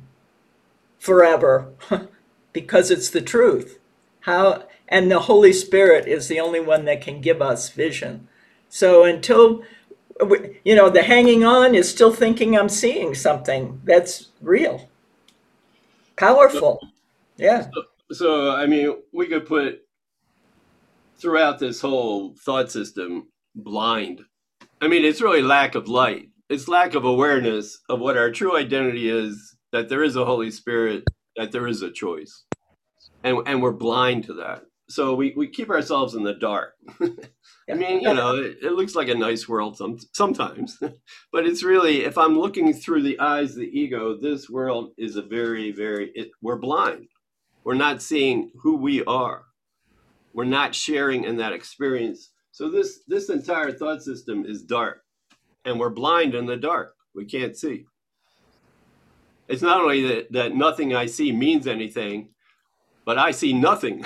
[0.99, 1.69] forever
[2.53, 3.79] because it's the truth
[4.23, 8.29] how and the holy spirit is the only one that can give us vision.
[8.69, 9.63] So until
[10.65, 14.89] you know the hanging on is still thinking i'm seeing something that's real
[16.17, 16.81] powerful.
[17.37, 17.69] Yeah.
[18.13, 19.81] So i mean we could put
[21.19, 24.23] throughout this whole thought system blind.
[24.81, 26.29] I mean it's really lack of light.
[26.49, 30.51] It's lack of awareness of what our true identity is that there is a holy
[30.51, 31.05] spirit
[31.37, 32.45] that there is a choice
[33.25, 34.65] and and we're blind to that.
[34.89, 36.75] So we, we keep ourselves in the dark.
[37.01, 40.79] I mean you know it, it looks like a nice world some, sometimes.
[41.33, 45.17] But it's really if i'm looking through the eyes of the ego this world is
[45.17, 47.09] a very very it, we're blind.
[47.65, 49.45] We're not seeing who we are.
[50.35, 52.31] We're not sharing in that experience.
[52.51, 55.03] So this this entire thought system is dark.
[55.65, 56.95] And we're blind in the dark.
[57.15, 57.87] We can't see.
[59.49, 62.33] It's not only that, that nothing i see means anything
[63.05, 64.05] but I see nothing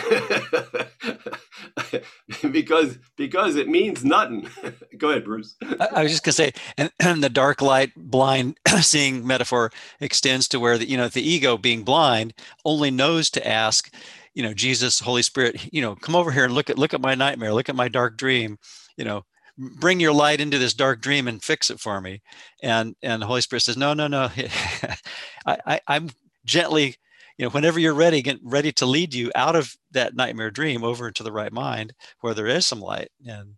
[2.50, 4.48] because because it means nothing.
[4.98, 5.56] Go ahead, Bruce.
[5.80, 10.48] I, I was just gonna say, and, and the dark light blind seeing metaphor extends
[10.48, 13.92] to where the you know the ego being blind only knows to ask,
[14.34, 17.00] you know, Jesus, Holy Spirit, you know, come over here and look at look at
[17.00, 18.58] my nightmare, look at my dark dream,
[18.96, 19.24] you know,
[19.58, 22.20] bring your light into this dark dream and fix it for me
[22.62, 24.28] and and the holy spirit says no no no
[25.46, 26.10] I, I i'm
[26.44, 26.96] gently
[27.38, 30.82] you know whenever you're ready get ready to lead you out of that nightmare dream
[30.84, 33.54] over into the right mind where there is some light and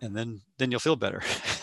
[0.00, 1.22] and then then you'll feel better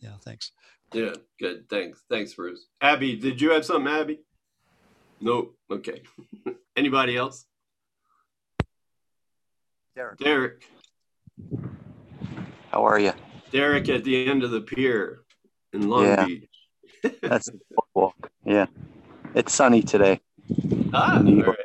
[0.00, 0.52] yeah thanks
[0.92, 1.68] Yeah, good.
[1.68, 2.04] Thanks.
[2.08, 2.66] Thanks, Bruce.
[2.80, 4.20] Abby, did you have something, Abby?
[5.20, 5.56] Nope.
[5.68, 6.02] Okay.
[6.76, 7.44] Anybody else?
[9.96, 10.18] Derek.
[10.18, 10.62] Derek.
[12.70, 13.12] How are you?
[13.50, 15.22] Derek at the end of the pier
[15.72, 16.24] in Long Yeah.
[16.26, 16.48] Beach.
[17.20, 17.58] That's the
[17.94, 18.30] walk.
[18.44, 18.66] Yeah.
[19.34, 20.20] It's sunny today.
[20.92, 21.56] Ah, right.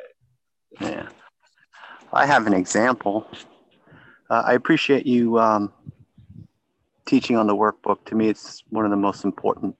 [0.80, 1.08] Yeah.
[2.12, 3.26] I have an example.
[4.28, 5.72] Uh, I appreciate you um,
[7.06, 8.04] teaching on the workbook.
[8.06, 9.76] To me, it's one of the most important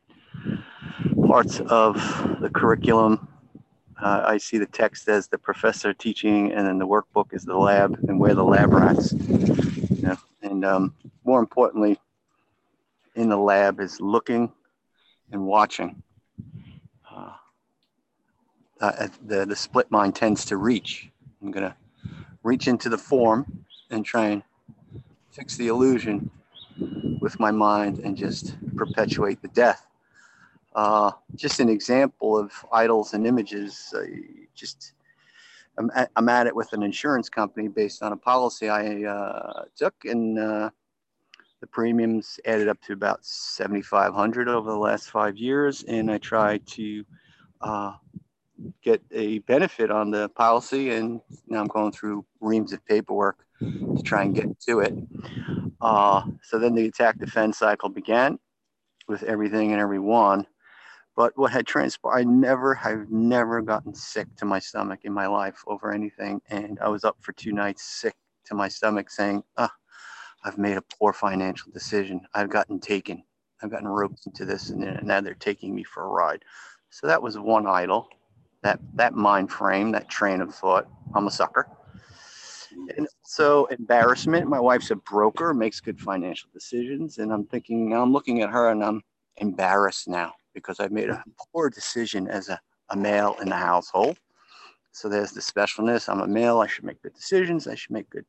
[1.26, 1.94] parts of
[2.40, 3.28] the curriculum.
[4.00, 7.57] Uh, I see the text as the professor teaching, and then the workbook is the
[7.57, 9.12] lab, and we're the lab rats.
[9.12, 11.98] You know, and um, more importantly,
[13.14, 14.52] in the lab is looking
[15.31, 16.02] and watching.
[18.83, 21.09] Uh, uh, the the split mind tends to reach.
[21.40, 21.77] I'm gonna
[22.42, 24.42] reach into the form and try and
[25.31, 26.29] fix the illusion
[27.21, 29.87] with my mind and just perpetuate the death.
[30.75, 33.95] Uh, just an example of idols and images.
[33.97, 34.03] Uh,
[34.53, 34.95] just
[35.79, 39.64] I'm at, I'm at it with an insurance company based on a policy I uh,
[39.77, 40.71] took, and uh,
[41.61, 46.66] the premiums added up to about 7,500 over the last five years, and I tried
[46.66, 47.05] to
[47.61, 47.92] uh,
[48.83, 54.03] get a benefit on the policy, and now I'm going through reams of paperwork to
[54.05, 54.94] try and get to it.
[55.81, 58.38] Uh, so then the attack defense cycle began
[59.09, 60.46] with everything and everyone.
[61.14, 65.27] But what had transpired, I never, I've never gotten sick to my stomach in my
[65.27, 66.40] life over anything.
[66.48, 68.14] And I was up for two nights sick
[68.46, 69.72] to my stomach saying, ah,
[70.44, 72.22] I've made a poor financial decision.
[72.35, 73.22] I've gotten taken.
[73.62, 76.44] I've gotten roped into this and now they're taking me for a ride.
[76.90, 78.09] So that was one idol
[78.62, 80.88] that that mind frame, that train of thought.
[81.14, 81.68] I'm a sucker.
[82.96, 84.48] And so embarrassment.
[84.48, 88.51] My wife's a broker, makes good financial decisions, and I'm thinking now I'm looking at
[88.51, 89.03] her and I'm
[89.37, 91.22] embarrassed now because I've made a
[91.53, 94.18] poor decision as a, a male in the household.
[94.92, 96.09] So there's the specialness.
[96.09, 96.61] I'm a male.
[96.61, 97.66] I should make good decisions.
[97.66, 98.27] I should make good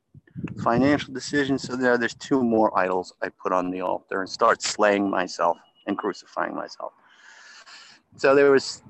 [0.64, 1.64] financial decisions.
[1.64, 5.58] So there, there's two more idols I put on the altar and start slaying myself
[5.88, 6.94] and crucifying myself.
[8.16, 8.84] So there was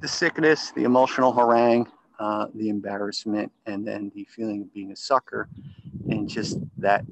[0.00, 4.96] the, sickness, the emotional harangue, uh, the embarrassment, and then the feeling of being a
[4.96, 5.48] sucker,
[6.10, 7.04] and just that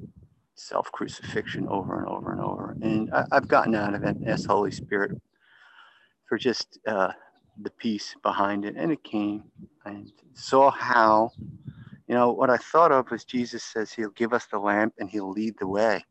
[0.55, 2.77] self crucifixion over and over and over.
[2.81, 5.19] And I, I've gotten out of it as Holy Spirit
[6.27, 7.11] for just uh,
[7.61, 8.75] the peace behind it.
[8.77, 9.43] And it came
[9.85, 11.31] and saw how,
[12.07, 15.09] you know, what I thought of was Jesus says he'll give us the lamp and
[15.09, 16.03] he'll lead the way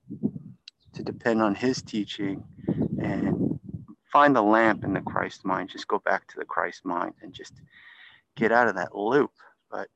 [0.94, 2.42] to depend on his teaching
[3.02, 3.55] and
[4.16, 5.68] find the lamp in the Christ mind.
[5.68, 7.52] Just go back to the Christ mind and just
[8.34, 9.30] get out of that loop.
[9.70, 9.88] But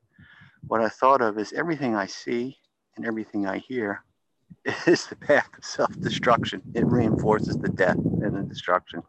[0.66, 2.58] what I thought of is everything I see
[2.96, 4.04] and everything I hear
[4.86, 6.60] is the path of self destruction.
[6.74, 9.02] It reinforces the death and the destruction.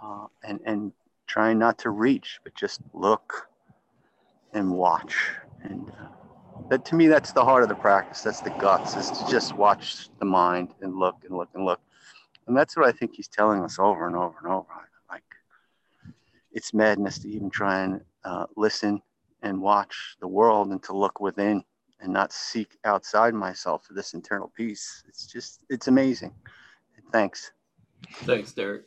[0.00, 0.92] Uh, and, and
[1.26, 3.48] trying not to reach, but just look
[4.52, 5.16] and watch.
[5.64, 6.06] And uh,
[6.70, 8.22] that to me, that's the heart of the practice.
[8.22, 11.80] That's the guts, is to just watch the mind and look and look and look.
[12.46, 14.68] And that's what I think he's telling us over and over and over.
[15.10, 15.22] Like,
[16.52, 19.00] it's madness to even try and uh, listen
[19.42, 21.62] and watch the world and to look within
[22.00, 25.04] and not seek outside myself for this internal peace.
[25.08, 26.32] It's just, it's amazing.
[27.12, 27.52] Thanks.
[28.24, 28.84] Thanks, Derek.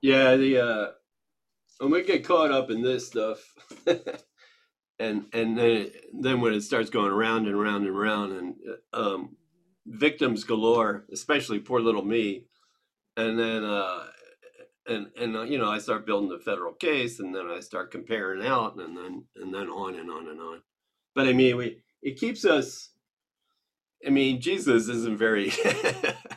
[0.00, 0.86] Yeah, the uh
[1.78, 3.54] when we get caught up in this stuff
[4.98, 8.54] and and then then when it starts going round and round and round and
[8.92, 9.36] um
[9.90, 12.44] victims galore, especially poor little me.
[13.16, 14.06] And then uh
[14.86, 17.90] and and uh, you know, I start building the federal case and then I start
[17.90, 20.62] comparing out and then and then on and on and on.
[21.14, 22.90] But I mean, we it keeps us
[24.06, 25.52] I mean, Jesus isn't very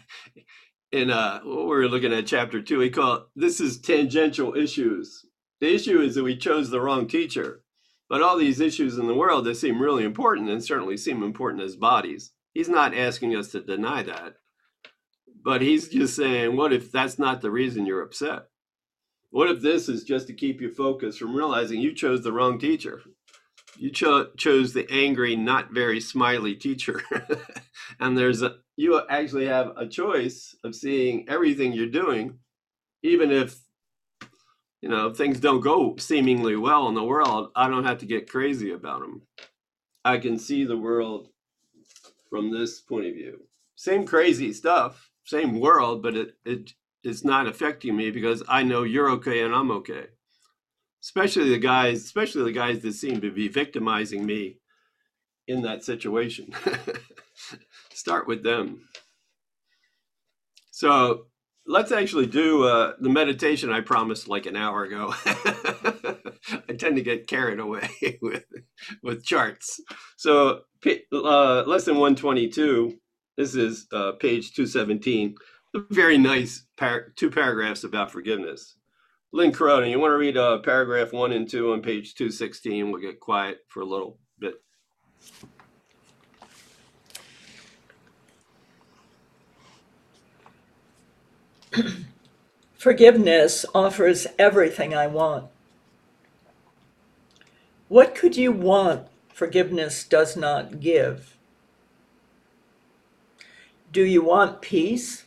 [0.91, 5.25] in uh what we're looking at chapter two, he called this is tangential issues.
[5.61, 7.61] The issue is that we chose the wrong teacher.
[8.09, 11.63] But all these issues in the world that seem really important and certainly seem important
[11.63, 12.31] as bodies.
[12.53, 14.35] He's not asking us to deny that.
[15.43, 18.43] But he's just saying, what if that's not the reason you're upset?
[19.31, 22.59] What if this is just to keep you focused from realizing you chose the wrong
[22.59, 23.01] teacher?
[23.75, 27.01] You cho- chose the angry, not very smiley teacher.
[27.99, 32.39] and there's a you actually have a choice of seeing everything you're doing,
[33.01, 33.59] even if
[34.81, 37.49] you know things don't go seemingly well in the world.
[37.55, 39.23] I don't have to get crazy about them.
[40.05, 41.29] I can see the world
[42.33, 43.41] from this point of view.
[43.75, 46.71] same crazy stuff, same world, but it it
[47.03, 50.05] is not affecting me because I know you're okay and I'm okay.
[50.99, 54.57] Especially the guys, especially the guys that seem to be victimizing me
[55.47, 56.55] in that situation.
[57.93, 58.89] Start with them.
[60.71, 61.27] So
[61.67, 65.13] let's actually do uh, the meditation I promised like an hour ago.
[66.83, 67.89] Tend to get carried away
[68.21, 68.43] with
[69.01, 69.79] with charts.
[70.17, 70.63] So
[71.13, 72.99] uh, lesson 122.
[73.37, 75.33] This is uh, page 217.
[75.75, 78.75] A very nice par- two paragraphs about forgiveness.
[79.31, 82.91] Lynn Corona, you want to read uh, paragraph one and two on page 216?
[82.91, 84.55] We'll get quiet for a little bit.
[92.73, 95.45] Forgiveness offers everything I want.
[97.93, 101.37] What could you want forgiveness does not give?
[103.91, 105.25] Do you want peace?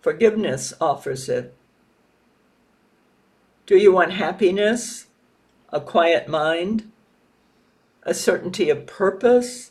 [0.00, 1.54] Forgiveness offers it.
[3.66, 5.06] Do you want happiness,
[5.72, 6.90] a quiet mind,
[8.02, 9.70] a certainty of purpose,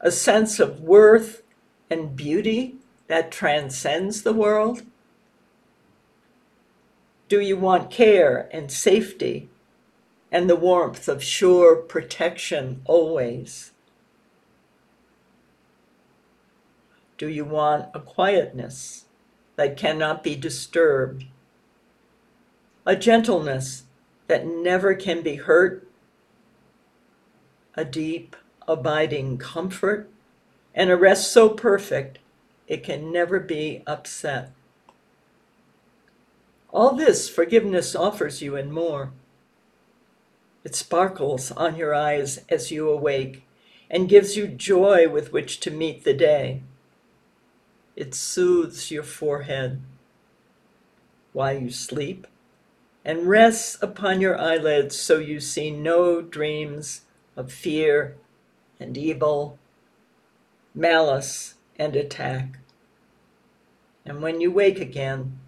[0.00, 1.42] a sense of worth
[1.90, 2.76] and beauty
[3.08, 4.84] that transcends the world?
[7.28, 9.50] Do you want care and safety
[10.30, 13.72] and the warmth of sure protection always?
[17.16, 19.06] Do you want a quietness
[19.56, 21.24] that cannot be disturbed?
[22.86, 23.84] A gentleness
[24.28, 25.88] that never can be hurt?
[27.74, 30.08] A deep, abiding comfort?
[30.74, 32.18] And a rest so perfect
[32.68, 34.52] it can never be upset.
[36.70, 39.12] All this forgiveness offers you and more.
[40.68, 43.46] It sparkles on your eyes as you awake
[43.88, 46.60] and gives you joy with which to meet the day.
[47.96, 49.80] It soothes your forehead
[51.32, 52.26] while you sleep
[53.02, 58.18] and rests upon your eyelids so you see no dreams of fear
[58.78, 59.58] and evil,
[60.74, 62.58] malice and attack.
[64.04, 65.38] And when you wake again,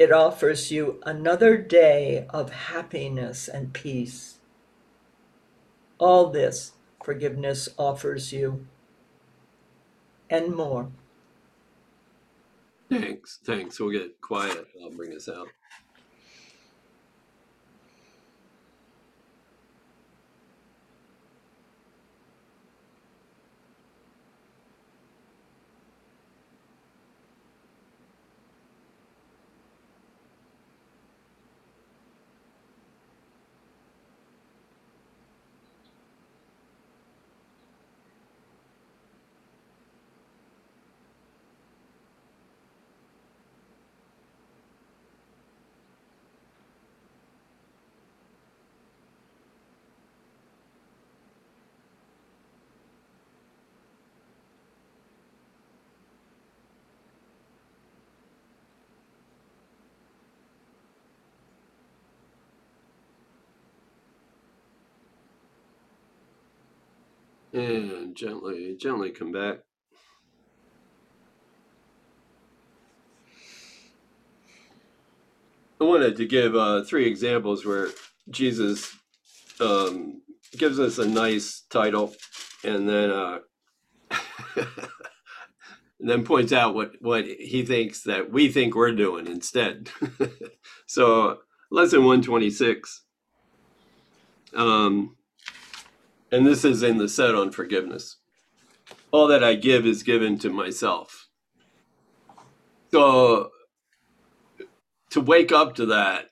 [0.00, 4.38] it offers you another day of happiness and peace.
[5.98, 6.72] All this
[7.04, 8.66] forgiveness offers you,
[10.30, 10.90] and more.
[12.88, 13.40] Thanks.
[13.44, 13.78] Thanks.
[13.78, 14.68] We'll get quiet.
[14.82, 15.48] I'll bring us out.
[67.52, 69.58] And gently, gently come back.
[75.80, 77.88] I wanted to give uh, three examples where
[78.28, 78.94] Jesus
[79.60, 80.22] um,
[80.56, 82.14] gives us a nice title
[82.62, 83.38] and then uh,
[84.50, 84.66] and
[86.00, 89.90] then points out what, what he thinks that we think we're doing instead.
[90.86, 91.38] so,
[91.70, 93.04] lesson 126.
[94.54, 95.16] Um,
[96.32, 98.16] and this is in the set on forgiveness.
[99.10, 101.28] All that I give is given to myself.
[102.92, 103.50] So
[105.10, 106.26] to wake up to that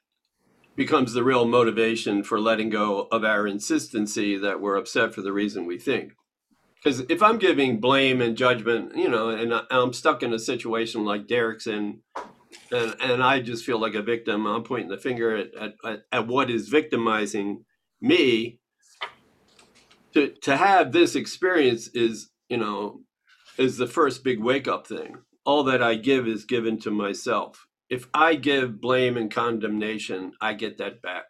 [0.76, 5.32] becomes the real motivation for letting go of our insistency that we're upset for the
[5.32, 6.12] reason we think.
[6.76, 11.04] Because if I'm giving blame and judgment, you know, and I'm stuck in a situation
[11.04, 12.02] like Derek's in,
[12.70, 16.26] and, and I just feel like a victim, I'm pointing the finger at, at, at
[16.28, 17.64] what is victimizing
[18.00, 18.60] me
[20.18, 23.00] to to have this experience is you know
[23.56, 25.18] is the first big wake up thing.
[25.44, 27.66] All that i give is given to myself.
[27.88, 31.26] If i give blame and condemnation i get that back.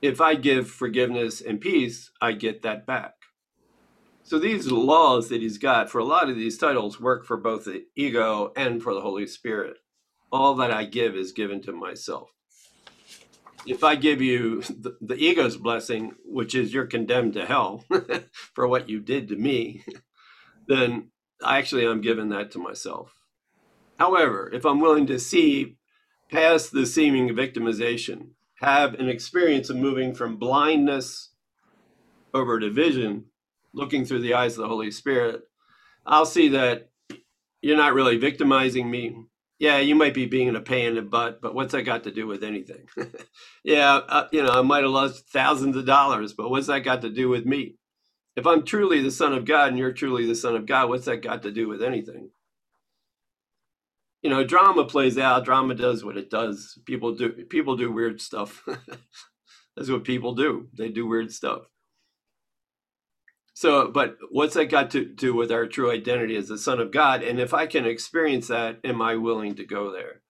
[0.00, 3.14] If i give forgiveness and peace i get that back.
[4.22, 7.64] So these laws that he's got for a lot of these titles work for both
[7.64, 9.78] the ego and for the holy spirit.
[10.30, 12.30] All that i give is given to myself
[13.66, 17.84] if I give you the, the ego's blessing, which is you're condemned to hell
[18.54, 19.84] for what you did to me,
[20.68, 21.10] then
[21.44, 23.12] actually I'm giving that to myself.
[23.98, 25.76] However, if I'm willing to see
[26.30, 31.30] past the seeming victimization, have an experience of moving from blindness
[32.32, 33.26] over to vision,
[33.72, 35.42] looking through the eyes of the Holy Spirit,
[36.06, 36.90] I'll see that
[37.60, 39.24] you're not really victimizing me.
[39.58, 42.12] Yeah, you might be being a pain in the butt, but what's that got to
[42.12, 42.88] do with anything?
[43.64, 47.02] yeah, uh, you know, I might have lost thousands of dollars, but what's that got
[47.02, 47.76] to do with me?
[48.36, 51.06] If I'm truly the Son of God and you're truly the Son of God, what's
[51.06, 52.30] that got to do with anything?
[54.22, 55.44] You know, drama plays out.
[55.44, 56.78] Drama does what it does.
[56.84, 58.66] People do people do weird stuff.
[59.76, 60.68] That's what people do.
[60.76, 61.62] They do weird stuff.
[63.56, 66.92] So, but what's that got to do with our true identity as the Son of
[66.92, 67.22] God?
[67.22, 70.20] And if I can experience that, am I willing to go there?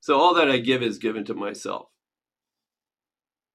[0.00, 1.86] So, all that I give is given to myself.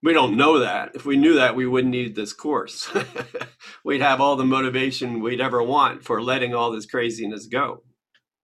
[0.02, 0.96] We don't know that.
[0.96, 2.92] If we knew that, we wouldn't need this course.
[3.86, 7.84] we'd have all the motivation we'd ever want for letting all this craziness go,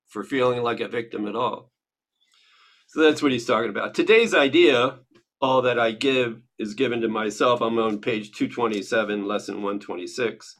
[0.07, 1.71] for feeling like a victim at all.
[2.89, 3.95] So, that's what he's talking about.
[3.95, 4.99] Today's idea
[5.41, 7.61] all that I give is given to myself.
[7.61, 10.55] I'm on page 227, lesson 126.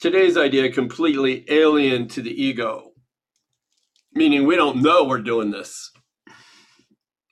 [0.00, 2.92] Today's idea completely alien to the ego,
[4.12, 5.92] meaning we don't know we're doing this.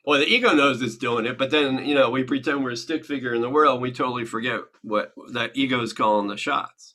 [0.06, 2.76] Well, the ego knows it's doing it, but then you know we pretend we're a
[2.76, 3.80] stick figure in the world.
[3.80, 6.94] We totally forget what that ego is calling the shots.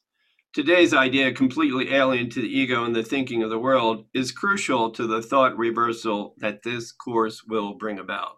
[0.54, 4.91] Today's idea, completely alien to the ego and the thinking of the world, is crucial
[4.91, 8.38] to the thought reversal that this course will bring about.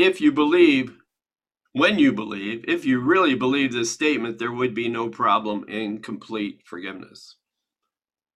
[0.00, 0.96] If you believe,
[1.72, 6.00] when you believe, if you really believe this statement, there would be no problem in
[6.00, 7.36] complete forgiveness.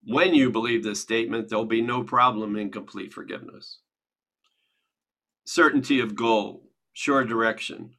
[0.02, 3.78] When you believe this statement, there'll be no problem in complete forgiveness.
[5.46, 7.94] Certainty of goal, sure direction,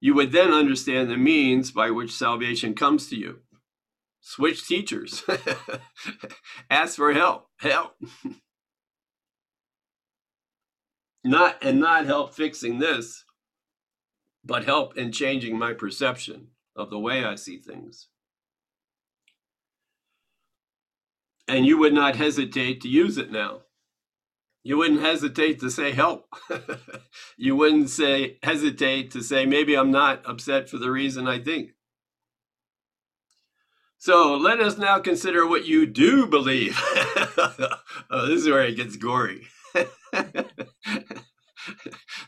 [0.00, 3.40] you would then understand the means by which salvation comes to you.
[4.22, 5.22] Switch teachers.
[6.70, 7.48] Ask for help.
[7.58, 7.96] Help.
[11.24, 13.24] not and not help fixing this,
[14.44, 18.08] but help in changing my perception of the way I see things.
[21.46, 23.62] And you would not hesitate to use it now
[24.62, 26.26] you wouldn't hesitate to say help.
[27.36, 31.70] you wouldn't say hesitate to say maybe I'm not upset for the reason I think.
[33.98, 36.78] So let us now consider what you do believe.
[38.10, 39.48] oh, this is where it gets gory.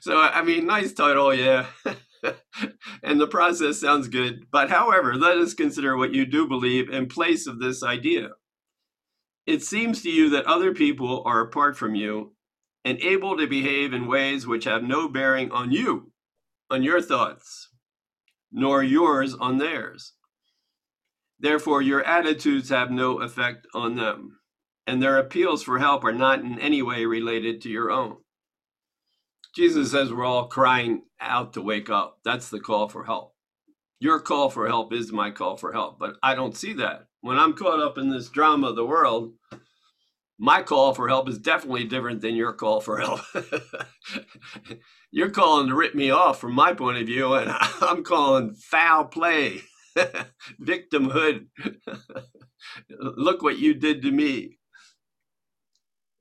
[0.01, 1.67] so I mean, nice title, yeah.
[3.03, 4.47] and the process sounds good.
[4.51, 8.31] But however, let us consider what you do believe in place of this idea
[9.47, 12.35] it seems to you that other people are apart from you
[12.85, 16.13] and able to behave in ways which have no bearing on you,
[16.71, 17.69] on your thoughts,
[18.51, 20.15] nor yours on theirs.
[21.39, 24.39] Therefore, your attitudes have no effect on them,
[24.87, 28.17] and their appeals for help are not in any way related to your own.
[29.55, 32.19] Jesus says we're all crying out to wake up.
[32.25, 33.35] That's the call for help.
[34.01, 37.39] Your call for help is my call for help, but I don't see that when
[37.39, 39.33] I'm caught up in this drama of the world,
[40.39, 43.21] my call for help is definitely different than your call for help.
[45.13, 49.05] You're calling to rip me off from my point of view, and I'm calling foul
[49.05, 49.61] play,
[50.61, 51.47] victimhood.
[52.91, 54.59] Look what you did to me.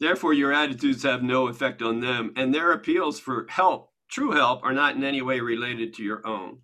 [0.02, 4.64] Therefore, your attitudes have no effect on them, and their appeals for help, true help,
[4.64, 6.62] are not in any way related to your own.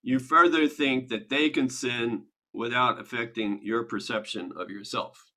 [0.00, 5.32] You further think that they can sin without affecting your perception of yourself.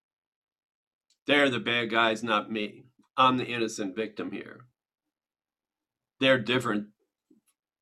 [1.25, 2.85] They're the bad guys, not me.
[3.17, 4.67] I'm the innocent victim here.
[6.19, 6.89] They're different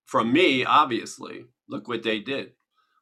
[0.05, 1.47] from me, obviously.
[1.67, 2.53] Look what they did.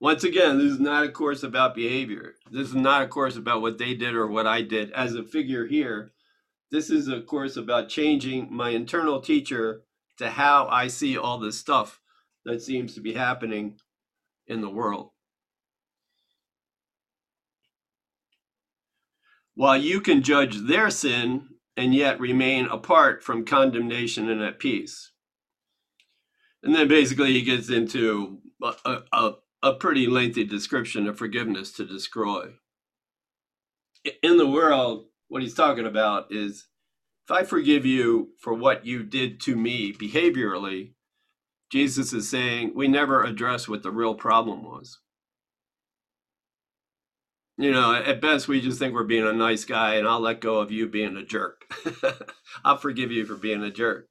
[0.02, 2.34] Once again, this is not a course about behavior.
[2.50, 4.92] This is not a course about what they did or what I did.
[4.92, 6.14] As a figure here,
[6.72, 9.84] this is a course about changing my internal teacher
[10.18, 12.00] to how I see all this stuff
[12.46, 13.80] that seems to be happening
[14.48, 15.12] in the world.
[19.58, 25.12] while you can judge their sin and yet remain apart from condemnation and at peace.
[26.62, 29.32] And then basically he gets into a, a,
[29.64, 32.54] a pretty lengthy description of forgiveness to destroy.
[34.22, 36.68] In the world, what he's talking about is
[37.26, 40.94] if I forgive you for what you did to me behaviorally,
[41.72, 45.00] Jesus is saying we never address what the real problem was
[47.58, 50.42] you know, at best, we just think we're being a nice guy, and I'll let
[50.42, 51.66] go of you being a jerk.
[52.64, 54.08] I'll forgive you for being a jerk.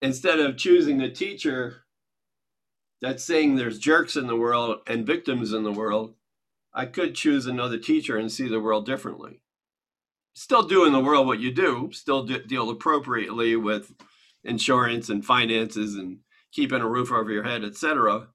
[0.00, 1.84] Instead of choosing the teacher
[3.00, 6.14] that's saying there's jerks in the world and victims in the world,
[6.74, 9.40] I could choose another teacher and see the world differently.
[10.34, 13.92] Still do in the world what you do, still de- deal appropriately with
[14.44, 16.18] insurance and finances and
[16.52, 18.28] keeping a roof over your head, etc.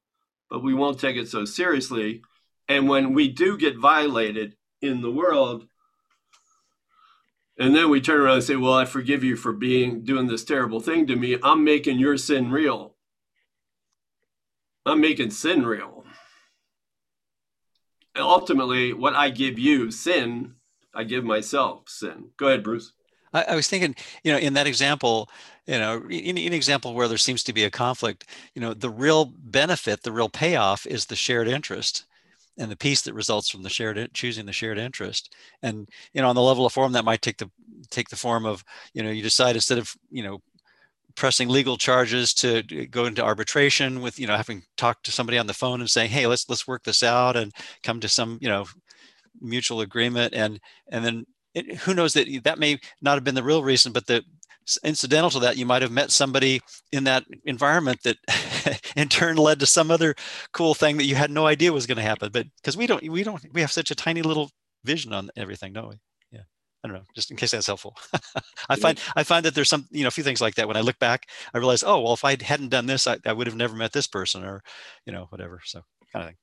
[0.49, 2.21] But we won't take it so seriously.
[2.67, 5.67] And when we do get violated in the world,
[7.59, 10.45] and then we turn around and say, "Well, I forgive you for being doing this
[10.45, 11.37] terrible thing to me.
[11.41, 12.95] I'm making your sin real.
[14.85, 16.05] I'm making sin real."
[18.13, 20.56] And ultimately, what I give you, sin,
[20.97, 22.29] I give myself sin.
[22.37, 22.93] Go ahead, Bruce.
[23.31, 25.29] I, I was thinking, you know, in that example,
[25.67, 28.25] you know, in, in an example where there seems to be a conflict,
[28.55, 32.05] you know, the real benefit, the real payoff is the shared interest
[32.57, 35.35] and the peace that results from the shared choosing the shared interest.
[35.61, 37.51] And you know, on the level of form, that might take the
[37.91, 38.63] take the form of,
[38.95, 40.41] you know, you decide instead of, you know,
[41.13, 45.45] pressing legal charges to go into arbitration with, you know, having talked to somebody on
[45.45, 48.49] the phone and saying, hey, let's let's work this out and come to some, you
[48.49, 48.65] know,
[49.41, 50.59] mutual agreement and
[50.91, 54.07] and then it, who knows that that may not have been the real reason but
[54.07, 54.23] the
[54.83, 56.59] incidental to that you might have met somebody
[56.91, 58.17] in that environment that
[58.95, 60.13] in turn led to some other
[60.51, 63.07] cool thing that you had no idea was going to happen but because we don't
[63.09, 64.49] we don't we have such a tiny little
[64.83, 65.95] vision on everything don't we?
[66.31, 66.41] Yeah.
[66.83, 67.95] I don't know just in case that's helpful.
[68.69, 70.67] I find i find that there's some you know a few things like that.
[70.67, 73.33] When i look back i realize oh well if i hadn't done this i, I
[73.33, 74.61] would have never met this person or
[75.05, 75.81] you know whatever so
[76.11, 76.37] kind of thing.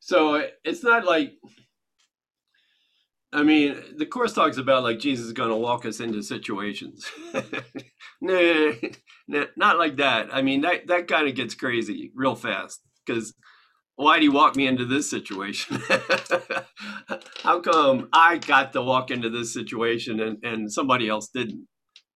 [0.00, 1.34] So it's not like,
[3.32, 7.06] I mean, the course talks about like Jesus is going to walk us into situations.
[8.20, 8.72] nah,
[9.28, 10.28] nah, not like that.
[10.32, 13.34] I mean, that that kind of gets crazy real fast because
[13.96, 15.82] why do you walk me into this situation?
[17.42, 21.66] How come I got to walk into this situation and, and somebody else didn't?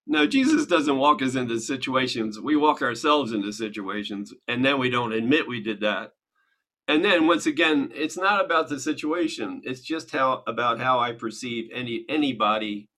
[0.07, 2.39] No, Jesus doesn't walk us into situations.
[2.41, 6.11] We walk ourselves into situations and then we don't admit we did that.
[6.89, 9.63] And then once again, it's not about the situation.
[9.65, 12.89] It's just how about how I perceive any anybody,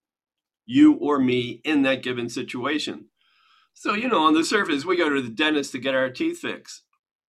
[0.67, 3.07] you or me, in that given situation.
[3.75, 6.39] So, you know, on the surface, we go to the dentist to get our teeth
[6.39, 6.83] fixed.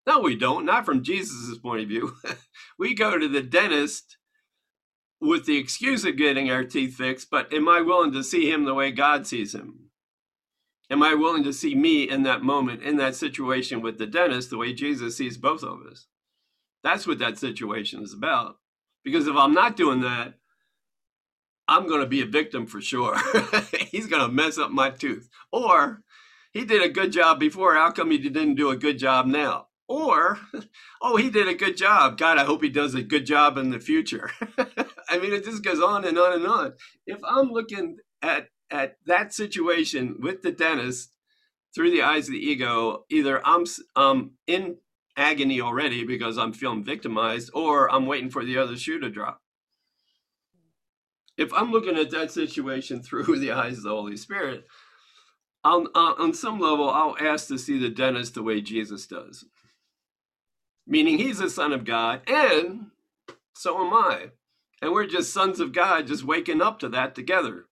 [0.06, 0.64] No, we don't.
[0.64, 2.14] Not from Jesus' point of view.
[2.78, 4.16] we go to the dentist
[5.20, 8.64] with the excuse of getting our teeth fixed, but am I willing to see him
[8.64, 9.90] the way God sees him?
[10.88, 14.50] Am I willing to see me in that moment, in that situation with the dentist,
[14.50, 16.06] the way Jesus sees both of us?
[16.86, 18.58] That's what that situation is about.
[19.02, 20.34] Because if I'm not doing that,
[21.66, 23.16] I'm going to be a victim for sure.
[23.90, 25.28] He's going to mess up my tooth.
[25.50, 26.02] Or
[26.52, 27.74] he did a good job before.
[27.74, 29.66] How come he didn't do a good job now?
[29.88, 30.38] Or,
[31.02, 32.18] oh, he did a good job.
[32.18, 34.30] God, I hope he does a good job in the future.
[35.08, 36.74] I mean, it just goes on and on and on.
[37.04, 41.16] If I'm looking at at that situation with the dentist
[41.74, 43.64] through the eyes of the ego, either I'm
[43.96, 44.76] um in
[45.16, 49.40] agony already because I'm feeling victimized, or I'm waiting for the other shoe to drop.
[51.36, 54.66] If I'm looking at that situation through the eyes of the Holy Spirit,
[55.64, 59.44] on, on, on some level, I'll ask to see the dentist the way Jesus does.
[60.86, 62.86] Meaning he's the Son of God, and
[63.54, 64.30] so am I.
[64.80, 67.64] And we're just sons of God, just waking up to that together.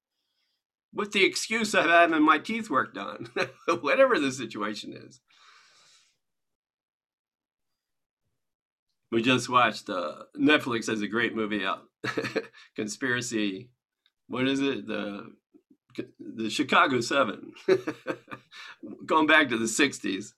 [0.93, 3.29] With the excuse of having my teeth worked on,
[3.81, 5.21] whatever the situation is.
[9.15, 11.85] We just watched uh, Netflix has a great movie out,
[12.77, 13.71] Conspiracy.
[14.27, 14.89] What is it?
[14.89, 15.31] The
[16.19, 17.53] the Chicago Seven.
[19.07, 20.33] Going back to the '60s,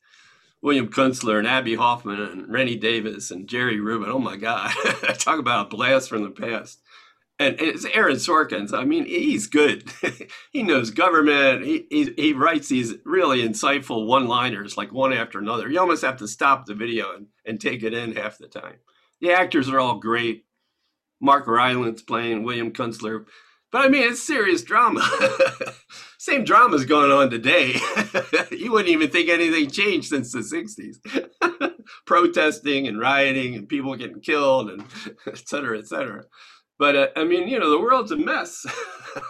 [0.61, 4.11] William Kunstler and Abbie Hoffman and Rennie Davis and Jerry Rubin.
[4.11, 4.71] Oh my God,
[5.19, 6.79] talk about a blast from the past.
[7.39, 8.73] And it's Aaron Sorkin.
[8.73, 9.93] I mean, he's good.
[10.53, 11.65] he knows government.
[11.65, 15.69] He, he he writes these really insightful one-liners, like one after another.
[15.69, 18.77] You almost have to stop the video and, and take it in half the time.
[19.21, 20.47] The actors are all great.
[21.21, 23.27] Mark Rylance playing William Kunstler.
[23.73, 25.07] But I mean, it's serious drama.
[26.19, 27.75] Same drama's going on today.
[28.51, 30.97] you wouldn't even think anything changed since the 60s.
[32.07, 34.85] Protesting and rioting and people getting killed and
[35.27, 36.25] et cetera, et cetera.
[36.79, 38.67] But uh, I mean, you know, the world's a mess.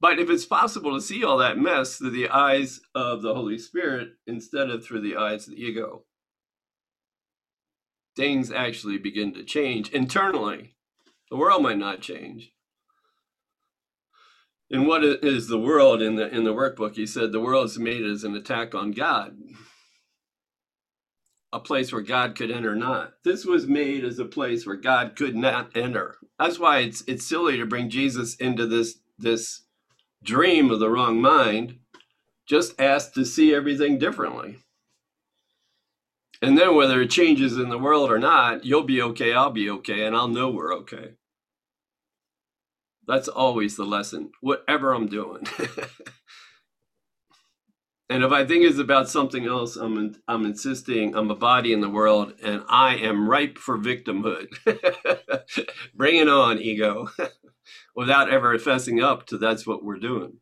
[0.00, 3.58] but if it's possible to see all that mess through the eyes of the Holy
[3.58, 6.04] Spirit instead of through the eyes of the ego,
[8.16, 10.74] things actually begin to change internally.
[11.30, 12.52] The world might not change.
[14.70, 16.96] And what is the world in the in the workbook?
[16.96, 19.36] He said the world is made as an attack on God
[21.52, 23.14] a place where God could enter not.
[23.24, 26.16] This was made as a place where God could not enter.
[26.38, 29.62] That's why it's it's silly to bring Jesus into this this
[30.22, 31.78] dream of the wrong mind.
[32.46, 34.58] Just ask to see everything differently.
[36.40, 39.68] And then whether it changes in the world or not, you'll be okay, I'll be
[39.70, 41.14] okay, and I'll know we're okay.
[43.06, 45.46] That's always the lesson, whatever I'm doing.
[48.10, 51.80] and if I think it's about something else, I'm I'm insisting I'm a body in
[51.80, 54.48] the world, and I am ripe for victimhood.
[55.94, 57.10] Bring it on, ego,
[57.96, 60.38] without ever fessing up to that's what we're doing.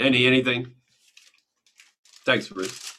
[0.00, 0.72] Any anything?
[2.24, 2.94] Thanks, Bruce.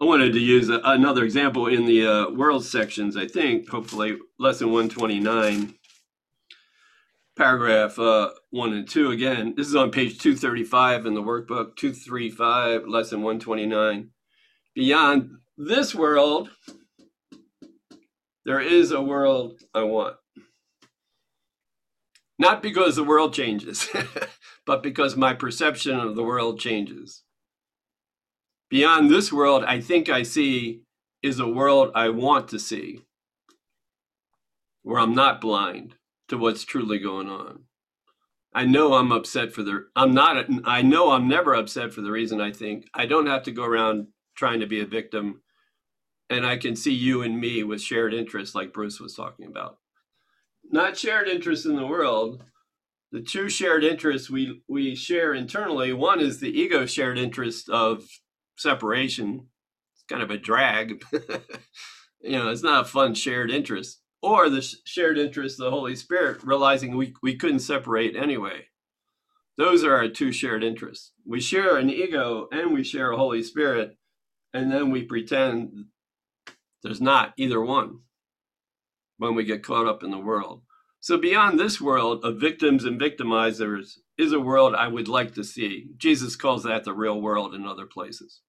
[0.00, 4.18] I wanted to use a, another example in the uh, world sections, I think, hopefully,
[4.38, 5.74] lesson 129,
[7.38, 9.12] paragraph uh, 1 and 2.
[9.12, 14.10] Again, this is on page 235 in the workbook, 235, lesson 129.
[14.74, 16.50] Beyond this world,
[18.44, 20.16] there is a world I want.
[22.40, 23.88] Not because the world changes,
[24.66, 27.22] but because my perception of the world changes.
[28.68, 30.82] Beyond this world, I think I see
[31.22, 33.00] is a world I want to see,
[34.82, 35.97] where I'm not blind
[36.28, 37.64] to what's truly going on.
[38.54, 42.10] I know I'm upset for the, I'm not, I know I'm never upset for the
[42.10, 42.86] reason I think.
[42.94, 45.42] I don't have to go around trying to be a victim.
[46.30, 49.78] And I can see you and me with shared interests, like Bruce was talking about.
[50.70, 52.44] Not shared interests in the world,
[53.10, 58.04] the two shared interests we we share internally one is the ego shared interest of
[58.56, 59.46] separation
[59.94, 61.02] it's kind of a drag
[62.20, 65.96] you know it's not a fun shared interest or the shared interest of the holy
[65.96, 68.66] spirit realizing we, we couldn't separate anyway
[69.56, 73.42] those are our two shared interests we share an ego and we share a holy
[73.42, 73.96] spirit
[74.52, 75.86] and then we pretend
[76.82, 77.98] there's not either one
[79.18, 80.62] when we get caught up in the world
[81.00, 85.44] so beyond this world of victims and victimizers is a world I would like to
[85.44, 85.90] see.
[85.96, 88.40] Jesus calls that the real world in other places.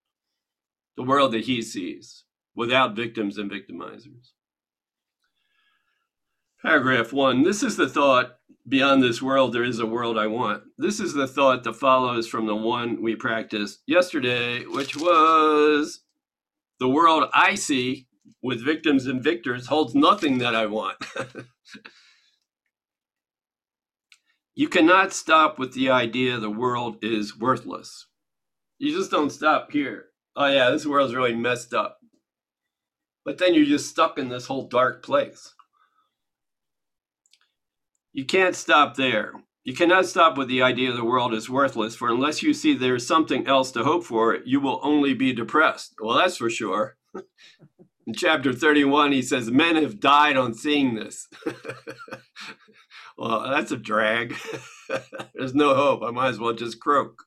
[0.98, 2.24] The world that he sees
[2.56, 4.32] without victims and victimizers.
[6.62, 8.40] Paragraph one this is the thought
[8.70, 10.64] beyond this world, there is a world I want.
[10.78, 16.02] This is the thought that follows from the one we practiced yesterday, which was
[16.80, 18.08] the world I see
[18.42, 20.98] with victims and victors holds nothing that I want.
[24.56, 28.08] you cannot stop with the idea the world is worthless.
[28.78, 30.06] You just don't stop here.
[30.36, 31.98] Oh, yeah, this world's really messed up.
[33.26, 35.54] But then you're just stuck in this whole dark place.
[38.20, 39.32] You can't stop there.
[39.64, 43.08] You cannot stop with the idea the world is worthless, for unless you see there's
[43.08, 45.96] something else to hope for, you will only be depressed.
[46.02, 46.98] Well, that's for sure.
[47.16, 51.30] In chapter 31, he says, Men have died on seeing this.
[53.18, 54.36] well, that's a drag.
[55.34, 56.04] There's no hope.
[56.04, 57.24] I might as well just croak.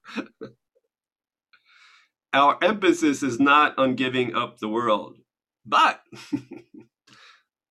[2.35, 5.17] Our emphasis is not on giving up the world,
[5.65, 6.03] but,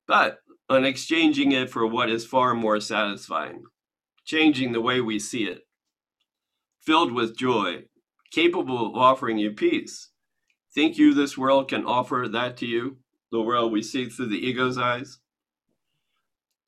[0.08, 0.40] but
[0.72, 3.64] on exchanging it for what is far more satisfying,
[4.24, 5.68] changing the way we see it,
[6.80, 7.84] filled with joy,
[8.32, 10.12] capable of offering you peace.
[10.74, 13.00] Think you this world can offer that to you,
[13.34, 15.20] the world we see through the ego's eyes?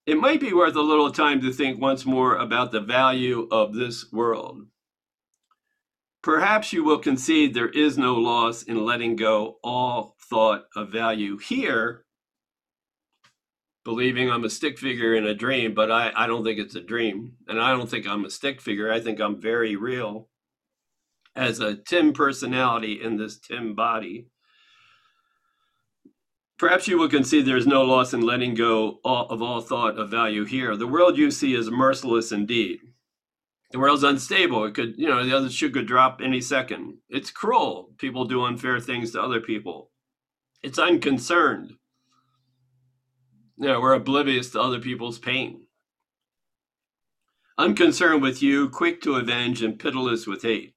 [0.06, 3.74] It might be worth a little time to think once more about the value of
[3.74, 4.64] this world.
[6.22, 11.38] Perhaps you will concede there is no loss in letting go all thought of value
[11.38, 12.03] here,
[13.84, 16.82] believing I'm a stick figure in a dream, but I, I don't think it's a
[16.82, 17.34] dream.
[17.48, 18.92] And I don't think I'm a stick figure.
[18.92, 20.30] I think I'm very real
[21.36, 24.28] as a Tim personality in this Tim body.
[26.58, 30.10] Perhaps you will concede there is no loss in letting go of all thought of
[30.10, 30.78] value here.
[30.78, 32.80] The world you see is merciless indeed.
[33.72, 34.64] The world's unstable.
[34.66, 37.00] It could, you know, the other shoe could drop any second.
[37.10, 37.90] It's cruel.
[37.98, 39.90] People do unfair things to other people.
[40.62, 41.74] It's unconcerned.
[43.64, 45.62] Know, we're oblivious to other people's pain.
[47.58, 50.76] Unconcerned with you, quick to avenge, and pitiless with hate.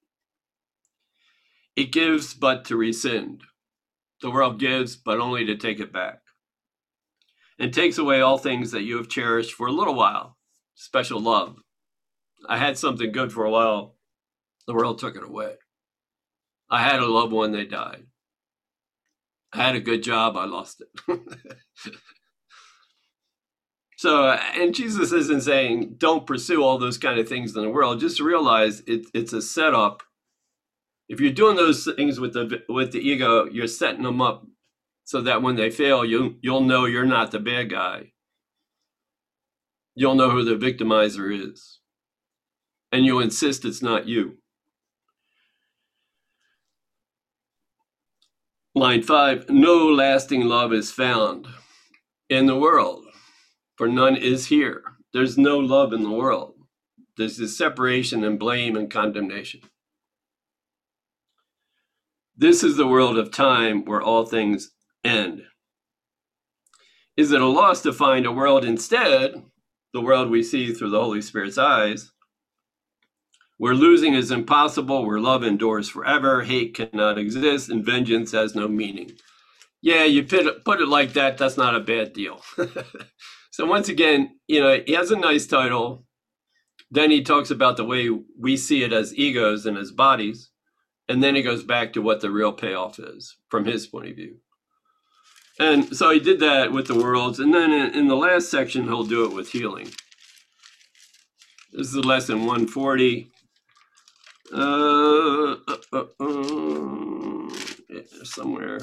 [1.74, 3.42] It gives but to rescind.
[4.22, 6.20] The world gives, but only to take it back.
[7.58, 10.36] And takes away all things that you have cherished for a little while.
[10.76, 11.56] Special love.
[12.48, 13.96] I had something good for a while.
[14.68, 15.54] The world took it away.
[16.70, 18.06] I had a loved one, they died.
[19.52, 21.20] I had a good job, I lost it.
[24.06, 28.00] so, and Jesus isn't saying don't pursue all those kind of things in the world.
[28.00, 30.02] Just realize it, it's a setup
[31.08, 34.46] if you're doing those things with the with the ego, you're setting them up
[35.04, 38.12] so that when they fail, you you'll know you're not the bad guy.
[39.96, 41.78] You'll know who the victimizer is.
[42.92, 44.38] and you insist it's not you.
[48.74, 51.48] Line five, no lasting love is found
[52.30, 53.05] in the world,
[53.76, 54.82] for none is here.
[55.12, 56.54] There's no love in the world.
[57.16, 59.60] There's this separation and blame and condemnation.
[62.36, 64.72] This is the world of time where all things
[65.04, 65.42] end.
[67.16, 69.42] Is it a loss to find a world instead,
[69.94, 72.12] the world we see through the Holy Spirit's eyes,
[73.56, 78.68] where losing is impossible, where love endures forever, hate cannot exist, and vengeance has no
[78.68, 79.12] meaning?
[79.80, 82.42] Yeah, you put it, put it like that, that's not a bad deal.
[83.56, 86.04] so, once again, you know, he has a nice title.
[86.90, 90.50] Then he talks about the way we see it as egos and as bodies.
[91.08, 94.16] And then he goes back to what the real payoff is from his point of
[94.16, 94.40] view.
[95.58, 97.38] And so he did that with the worlds.
[97.38, 99.88] And then in, the last section, he'll do it with healing.
[101.72, 103.30] This is lesson 140.
[104.52, 107.48] Uh, uh, uh, uh,
[108.22, 108.80] somewhere.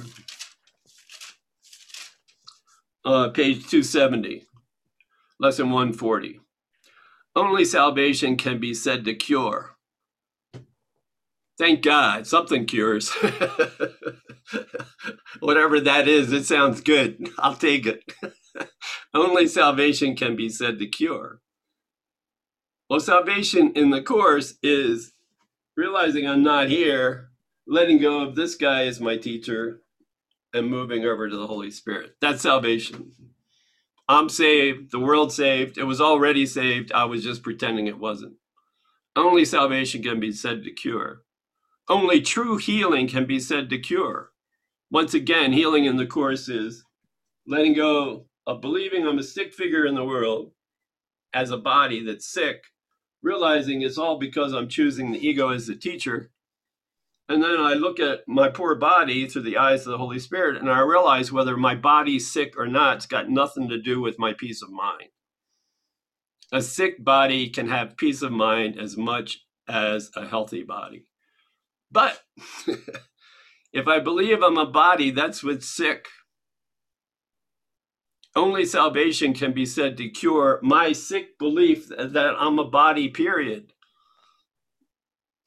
[3.05, 4.47] Uh, page 270,
[5.43, 6.39] lesson 140.
[7.35, 9.75] Only salvation can be said to cure.
[11.57, 13.09] Thank God, something cures.
[15.41, 17.29] Whatever that is, it sounds good.
[17.37, 18.09] I'll take it.
[19.13, 21.41] Only salvation can be said to cure.
[22.89, 25.11] Well, salvation in the Course is
[25.75, 27.31] realizing I'm not here,
[27.67, 29.81] letting go of this guy as my teacher,
[30.53, 32.15] and moving over to the Holy Spirit.
[32.21, 33.11] That's salvation.
[34.07, 38.33] I'm saved, the world saved, it was already saved, I was just pretending it wasn't.
[39.15, 41.21] Only salvation can be said to cure.
[41.87, 44.31] Only true healing can be said to cure.
[44.91, 46.83] Once again, healing in the Course is
[47.47, 50.51] letting go of believing I'm a stick figure in the world
[51.33, 52.65] as a body that's sick,
[53.21, 56.31] realizing it's all because I'm choosing the ego as the teacher.
[57.29, 60.57] And then I look at my poor body through the eyes of the Holy Spirit,
[60.57, 64.19] and I realize whether my body's sick or not, it's got nothing to do with
[64.19, 65.09] my peace of mind.
[66.51, 71.05] A sick body can have peace of mind as much as a healthy body.
[71.91, 72.21] But
[73.73, 76.07] if I believe I'm a body, that's what's sick.
[78.35, 83.72] Only salvation can be said to cure my sick belief that I'm a body, period.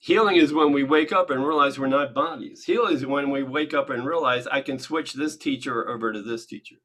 [0.06, 2.62] Healing is when we wake up and realize we're not bodies.
[2.62, 6.22] Healing is when we wake up and realize I can switch this teacher over to
[6.22, 6.76] this teacher.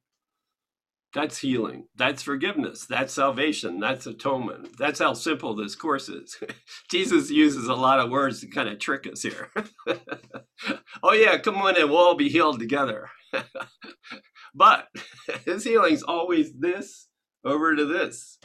[1.13, 1.85] That's healing.
[1.95, 2.87] That's forgiveness.
[2.87, 3.79] That's salvation.
[3.79, 4.75] That's atonement.
[4.75, 6.35] That's how simple this course is.
[6.89, 9.51] Jesus uses a lot of words to kind of trick us here.
[11.03, 11.89] oh, yeah, come on in.
[11.89, 13.07] We'll all be healed together.
[14.55, 14.87] but
[15.45, 17.07] his healing's always this
[17.45, 18.39] over to this.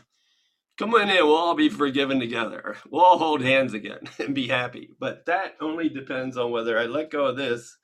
[0.79, 1.24] Come on in.
[1.24, 2.77] We'll all be forgiven together.
[2.91, 4.91] We'll all hold hands again and be happy.
[4.99, 7.77] But that only depends on whether I let go of this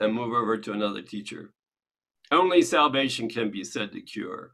[0.00, 1.52] and move over to another teacher.
[2.30, 4.52] Only salvation can be said to cure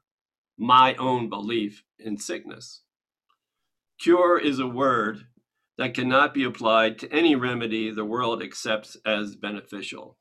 [0.59, 2.83] my own belief in sickness.
[4.01, 5.27] Cure is a word
[5.79, 10.19] that cannot be applied to any remedy the world accepts as beneficial.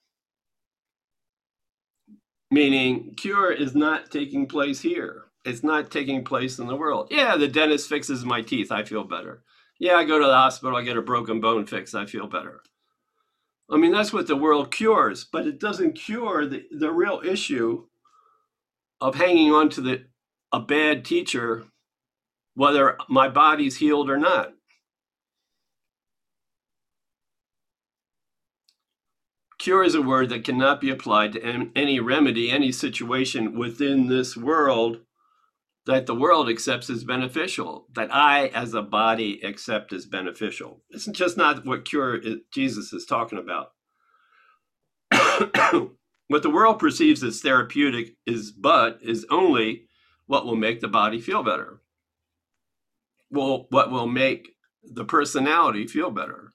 [2.50, 5.31] Meaning, cure is not taking place here.
[5.44, 7.08] It's not taking place in the world.
[7.10, 8.72] Yeah, the dentist fixes my teeth.
[8.72, 9.44] I feel better.
[9.80, 10.78] Yeah, I go to the hospital.
[10.78, 11.96] I get a broken bone fixed.
[11.96, 12.62] I feel better.
[13.70, 17.86] I mean, that's what the world cures, but it doesn't cure the, the real issue
[19.00, 20.06] of hanging on to the
[20.54, 21.64] a bad teacher,
[22.54, 24.54] whether my body's healed or not.
[29.58, 34.36] Cure is a word that cannot be applied to any remedy, any situation within this
[34.36, 35.00] world
[35.86, 40.82] that the world accepts as beneficial, that I as a body accept as beneficial.
[40.92, 43.72] It's just not what cure is, Jesus is talking about.
[46.28, 49.88] what the world perceives as therapeutic is but is only
[50.28, 51.82] what will make the body feel better.
[53.32, 56.54] Well, what will make the personality feel better.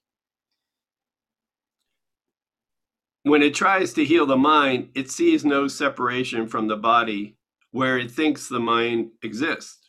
[3.22, 7.36] When it tries to heal the mind, it sees no separation from the body
[7.77, 9.87] where it thinks the mind exists.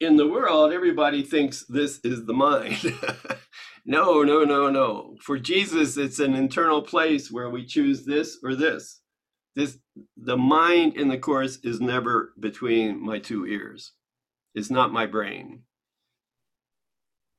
[0.00, 2.78] In the world, everybody thinks this is the mind.
[3.86, 5.16] no, no, no, no.
[5.20, 9.00] For Jesus, it's an internal place where we choose this or this.
[9.54, 9.78] This
[10.16, 13.92] the mind in the course is never between my two ears.
[14.52, 15.62] It's not my brain.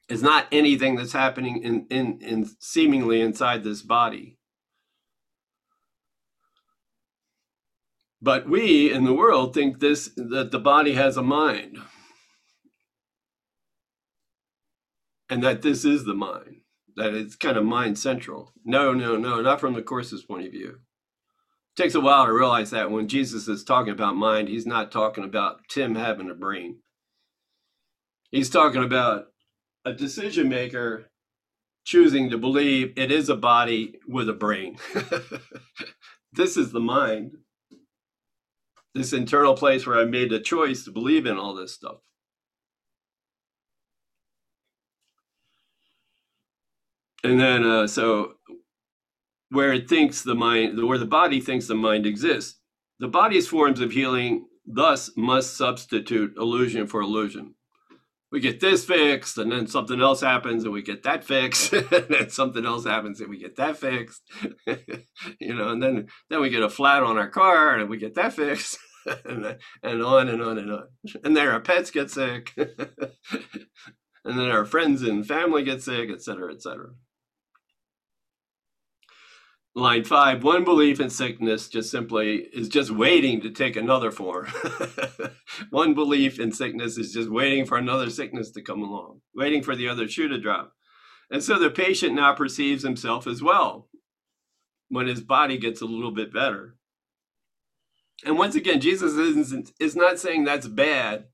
[0.07, 4.38] It's not anything that's happening in, in, in seemingly inside this body.
[8.21, 11.77] But we in the world think this that the body has a mind.
[15.29, 16.61] and that this is the mind,
[16.95, 18.53] that it's kind of mind central.
[18.65, 20.79] No, no, no, not from the Course's point of view.
[21.77, 24.91] It takes a while to realize that when Jesus is talking about mind, he's not
[24.91, 26.79] talking about Tim having a brain.
[28.31, 29.27] He's talking about
[29.85, 31.09] a decision maker
[31.85, 34.77] choosing to believe it is a body with a brain.
[36.33, 37.33] this is the mind,
[38.95, 41.97] this internal place where I made a choice to believe in all this stuff.
[47.23, 48.33] And then, uh, so
[49.49, 52.59] where it thinks the mind, where the body thinks the mind exists,
[52.99, 57.55] the body's forms of healing thus must substitute illusion for illusion
[58.31, 62.07] we get this fixed and then something else happens and we get that fixed and
[62.09, 64.21] then something else happens and we get that fixed.
[65.39, 68.15] You know and then then we get a flat on our car and we get
[68.15, 68.77] that fixed
[69.25, 70.87] and, and on and on and on.
[71.23, 76.21] And then our pets get sick and then our friends and family get sick et
[76.21, 76.91] cetera et cetera
[79.79, 84.47] line five one belief in sickness just simply is just waiting to take another form.
[85.71, 89.75] One belief in sickness is just waiting for another sickness to come along waiting for
[89.75, 90.73] the other shoe to drop.
[91.31, 93.87] And so the patient now perceives himself as well
[94.89, 96.75] when his body gets a little bit better.
[98.25, 101.25] And once again jesus isn't is not saying that's bad.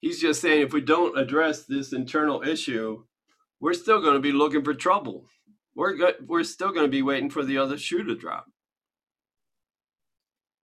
[0.00, 3.04] He's just saying if we don't address this internal issue
[3.60, 5.26] we're still going to be looking for trouble
[5.74, 8.46] we're go- we're still going to be waiting for the other shoe to drop.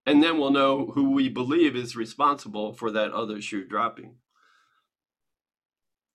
[0.06, 4.16] And then we'll know who we believe is responsible for that other shoe dropping.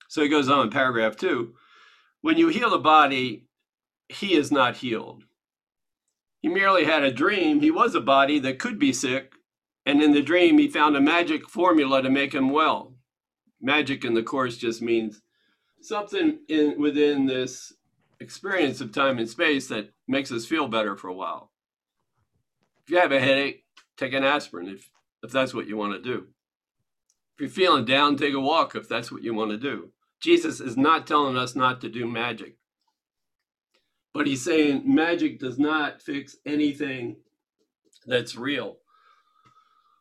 [0.08, 1.54] So he goes on in paragraph two.
[2.20, 3.46] When you heal the body,
[4.08, 5.24] he is not healed.
[6.40, 7.60] He merely had a dream.
[7.60, 9.32] He was a body that could be sick.
[9.84, 12.94] And in the dream, he found a magic formula to make him well.
[13.60, 15.22] Magic in the Course just means
[15.80, 17.72] something in within this
[18.20, 21.50] experience of time and space that makes us feel better for a while.
[22.84, 23.64] If you have a headache,
[23.96, 24.90] take an aspirin if,
[25.22, 26.28] if that's what you want to do.
[27.34, 29.90] If you're feeling down, take a walk if that's what you want to do.
[30.20, 32.56] Jesus is not telling us not to do magic.
[34.14, 37.16] But he's saying magic does not fix anything
[38.06, 38.78] that's real.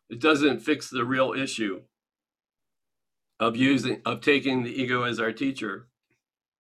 [0.10, 1.82] It doesn't fix the real issue
[3.40, 5.90] of using of taking the ego as our teacher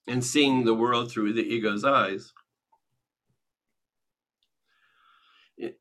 [0.07, 2.33] and seeing the world through the ego's eyes.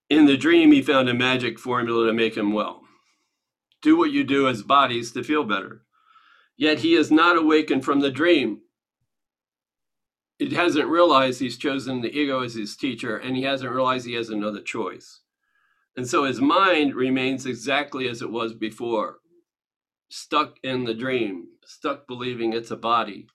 [0.10, 2.82] In the dream, he found a magic formula to make him well.
[3.82, 5.84] Do what you do as bodies to feel better.
[6.56, 8.62] Yet he is not awakened from the dream.
[10.40, 14.14] It hasn't realized he's chosen the ego as his teacher, and he hasn't realized he
[14.14, 15.22] has another choice.
[15.96, 19.20] And so his mind remains exactly as it was before,
[20.10, 23.28] stuck in the dream, stuck believing it's a body,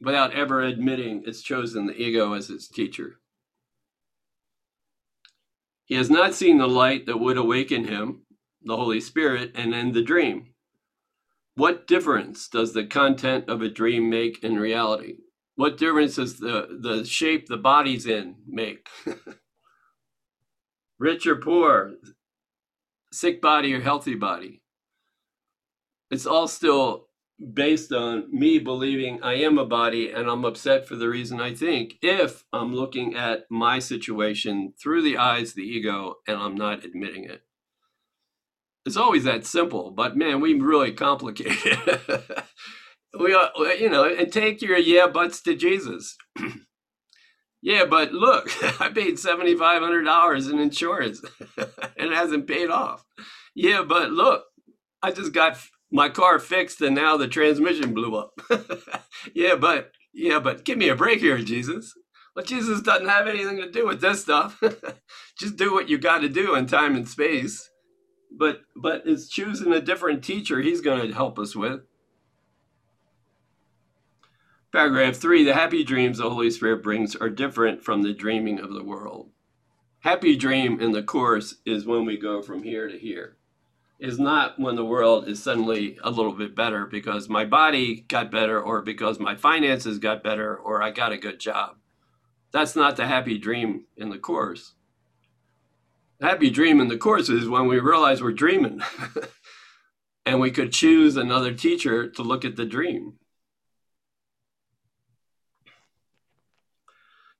[0.00, 3.20] without ever admitting it's chosen the ego as its teacher.
[5.84, 8.22] He has not seen the light that would awaken him,
[8.62, 10.54] the Holy Spirit, and end the dream.
[11.54, 15.18] What difference does the content of a dream make in reality?
[15.54, 18.88] What difference does the, the shape the body's in make?
[20.98, 21.94] Rich or poor,
[23.12, 24.62] sick body or healthy body?
[26.10, 27.05] It's all still
[27.52, 31.54] based on me believing I am a body and I'm upset for the reason I
[31.54, 36.54] think, if I'm looking at my situation through the eyes of the ego and I'm
[36.54, 37.42] not admitting it.
[38.86, 42.20] It's always that simple, but man, we really complicate it.
[43.20, 46.16] we, are, you know, and take your yeah buts to Jesus.
[47.62, 48.48] yeah, but look,
[48.80, 51.20] I paid seventy five hundred dollars in insurance,
[51.56, 53.04] and it hasn't paid off.
[53.56, 54.44] Yeah, but look,
[55.02, 55.58] I just got
[55.90, 58.40] my car fixed and now the transmission blew up.
[59.34, 61.94] yeah, but yeah, but give me a break here, Jesus.
[62.34, 64.60] Well, Jesus doesn't have anything to do with this stuff.
[65.38, 67.70] Just do what you got to do in time and space.
[68.30, 71.80] But but it's choosing a different teacher he's going to help us with.
[74.72, 78.74] Paragraph 3 The happy dreams the Holy Spirit brings are different from the dreaming of
[78.74, 79.30] the world.
[80.00, 83.35] Happy dream in the Course is when we go from here to here
[83.98, 88.30] is not when the world is suddenly a little bit better because my body got
[88.30, 91.76] better or because my finances got better or I got a good job.
[92.52, 94.74] That's not the happy dream in the course.
[96.18, 98.80] The happy dream in the course is when we realize we're dreaming
[100.26, 103.14] and we could choose another teacher to look at the dream.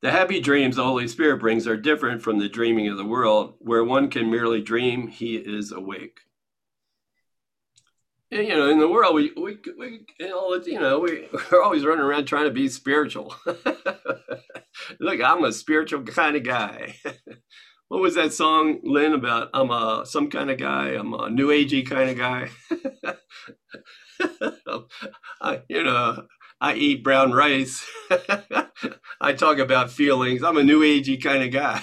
[0.02, 3.54] The happy dreams the Holy Spirit brings are different from the dreaming of the world,
[3.58, 6.20] where one can merely dream he is awake.
[8.30, 12.24] You know, in the world, we, we, we you know, we, we're always running around
[12.24, 13.34] trying to be spiritual.
[15.00, 16.96] Look, I'm a spiritual kind of guy.
[17.88, 21.48] what was that song, Lynn, about I'm a some kind of guy, I'm a new
[21.48, 22.50] agey kind of guy.
[25.40, 26.26] I, you know,
[26.60, 27.86] I eat brown rice.
[29.20, 30.42] I talk about feelings.
[30.42, 31.82] I'm a new agey kind of guy.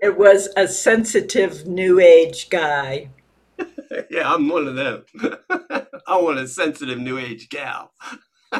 [0.00, 3.10] It was a sensitive new age guy.
[4.10, 5.04] yeah, I'm one of them.
[6.06, 7.92] I want a sensitive new age gal.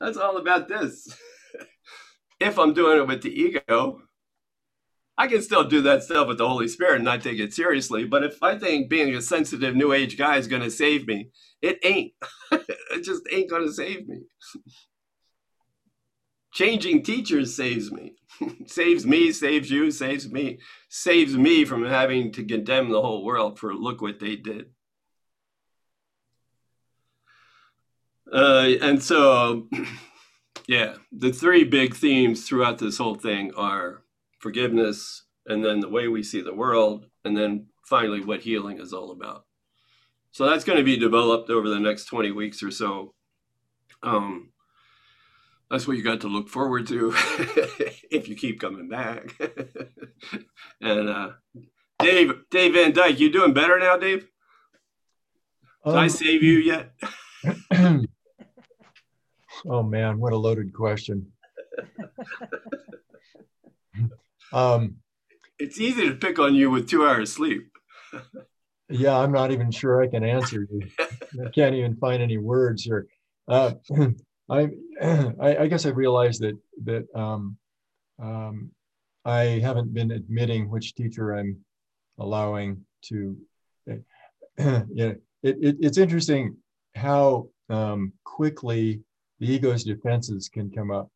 [0.00, 1.08] That's all about this.
[2.40, 4.02] if I'm doing it with the ego,
[5.16, 8.04] I can still do that stuff with the Holy Spirit and not take it seriously.
[8.04, 11.30] But if I think being a sensitive new age guy is going to save me,
[11.60, 12.12] it ain't.
[12.52, 14.22] it just ain't going to save me.
[16.52, 18.14] Changing teachers saves me.
[18.66, 23.58] saves me, saves you, saves me, saves me from having to condemn the whole world
[23.58, 24.66] for look what they did.
[28.32, 29.68] Uh, and so,
[30.68, 34.02] yeah, the three big themes throughout this whole thing are
[34.38, 38.92] forgiveness, and then the way we see the world, and then finally what healing is
[38.92, 39.44] all about.
[40.30, 43.14] So that's going to be developed over the next 20 weeks or so.
[44.02, 44.49] Um,
[45.70, 47.12] that's what you got to look forward to
[48.10, 49.34] if you keep coming back.
[50.80, 51.30] and uh,
[52.00, 54.26] Dave, Dave Van Dyke, you doing better now, Dave?
[55.86, 56.92] Did I Um, save you yet?
[59.66, 61.30] oh man, what a loaded question.
[64.52, 64.96] um,
[65.58, 67.70] It's easy to pick on you with two hours sleep.
[68.88, 70.82] yeah, I'm not even sure I can answer you.
[70.98, 73.06] I can't even find any words here.
[73.48, 73.72] Uh,
[75.02, 77.56] I, I, guess I realized that that um,
[78.20, 78.70] um,
[79.24, 81.56] I haven't been admitting which teacher I'm
[82.18, 83.36] allowing to.
[83.86, 86.56] yeah, it, it, it's interesting
[86.94, 89.00] how um, quickly
[89.38, 91.08] the ego's defenses can come up.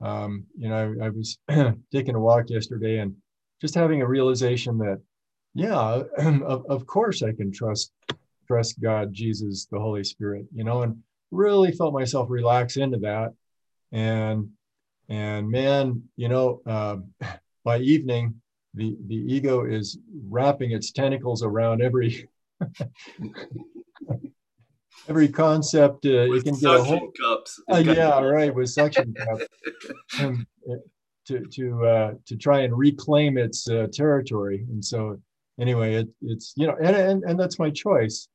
[0.00, 1.38] Um, you know, I, I was
[1.92, 3.16] taking a walk yesterday and
[3.60, 5.00] just having a realization that,
[5.54, 7.92] yeah, of, of course I can trust
[8.46, 10.98] trust God, Jesus, the Holy Spirit, you know, and
[11.34, 13.32] really felt myself relax into that.
[13.92, 14.50] And
[15.08, 16.96] and man, you know, uh,
[17.64, 18.40] by evening,
[18.74, 22.28] the the ego is wrapping its tentacles around every
[25.08, 26.06] every concept.
[26.06, 27.60] Uh, it can get a whole cups.
[27.72, 29.38] uh, yeah, right, with suction cup,
[30.20, 30.76] um, uh,
[31.26, 34.66] to to uh, to try and reclaim its uh, territory.
[34.70, 35.20] And so,
[35.60, 38.28] anyway, it, it's you know, and and, and that's my choice.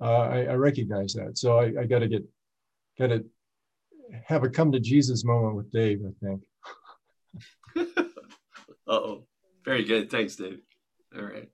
[0.00, 1.36] Uh, I, I recognize that.
[1.36, 2.24] So I, I got to get
[2.98, 3.24] got to
[4.26, 6.00] have a come to Jesus moment with Dave.
[6.06, 6.42] I think.
[8.86, 9.24] oh,
[9.64, 10.10] very good.
[10.10, 10.60] Thanks, Dave.
[11.16, 11.48] All right.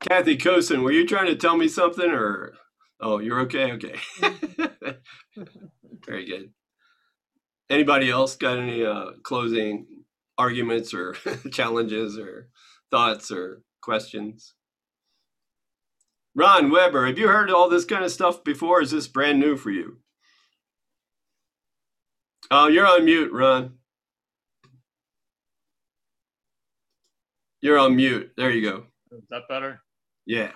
[0.00, 2.54] Kathy Cosin, were you trying to tell me something or?
[3.00, 3.72] Oh, you're okay.
[3.72, 3.94] Okay.
[6.06, 6.50] very good.
[7.70, 9.86] Anybody else got any uh, closing
[10.36, 11.14] arguments or
[11.52, 12.48] challenges or
[12.90, 14.54] thoughts or questions?
[16.34, 18.82] Ron Weber, have you heard all this kind of stuff before?
[18.82, 19.99] Is this brand new for you?
[22.52, 23.74] Oh, you're on mute, Ron.
[27.60, 28.32] You're on mute.
[28.36, 28.86] There you go.
[29.12, 29.80] Is that better?
[30.26, 30.50] Yeah.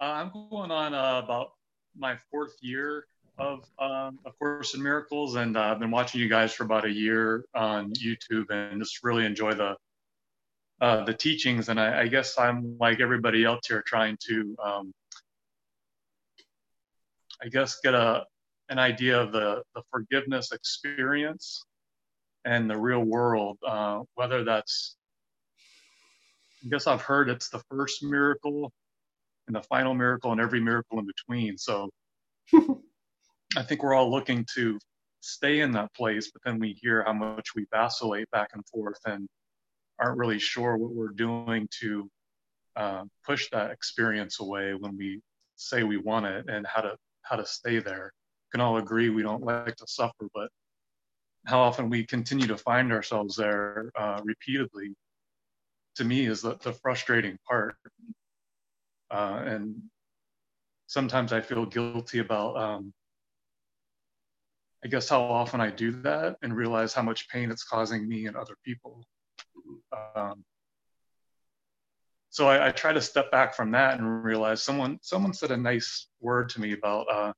[0.00, 1.54] Uh, I'm going on uh, about
[1.96, 3.06] my fourth year
[3.38, 6.84] of um, A Course in Miracles, and uh, I've been watching you guys for about
[6.84, 9.76] a year on YouTube, and just really enjoy the
[10.80, 11.68] uh, the teachings.
[11.68, 14.92] And I, I guess I'm like everybody else here, trying to, um,
[17.42, 18.24] I guess, get a
[18.68, 21.64] an idea of the the forgiveness experience
[22.44, 24.96] and the real world, uh, whether that's
[26.64, 28.72] I guess I've heard it's the first miracle
[29.46, 31.58] and the final miracle and every miracle in between.
[31.58, 31.90] So
[32.54, 34.78] I think we're all looking to
[35.20, 38.98] stay in that place, but then we hear how much we vacillate back and forth
[39.06, 39.28] and
[39.98, 42.08] aren't really sure what we're doing to
[42.76, 45.20] uh, push that experience away when we
[45.56, 48.12] say we want it and how to how to stay there.
[48.54, 50.48] Can all agree we don't like to suffer, but
[51.44, 54.94] how often we continue to find ourselves there uh, repeatedly
[55.96, 57.74] to me is the, the frustrating part.
[59.10, 59.82] Uh, and
[60.86, 62.92] sometimes I feel guilty about, um,
[64.84, 68.26] I guess, how often I do that and realize how much pain it's causing me
[68.26, 69.04] and other people.
[70.14, 70.44] Um,
[72.30, 75.56] so I, I, try to step back from that and realize someone someone said a
[75.56, 77.32] nice word to me about uh,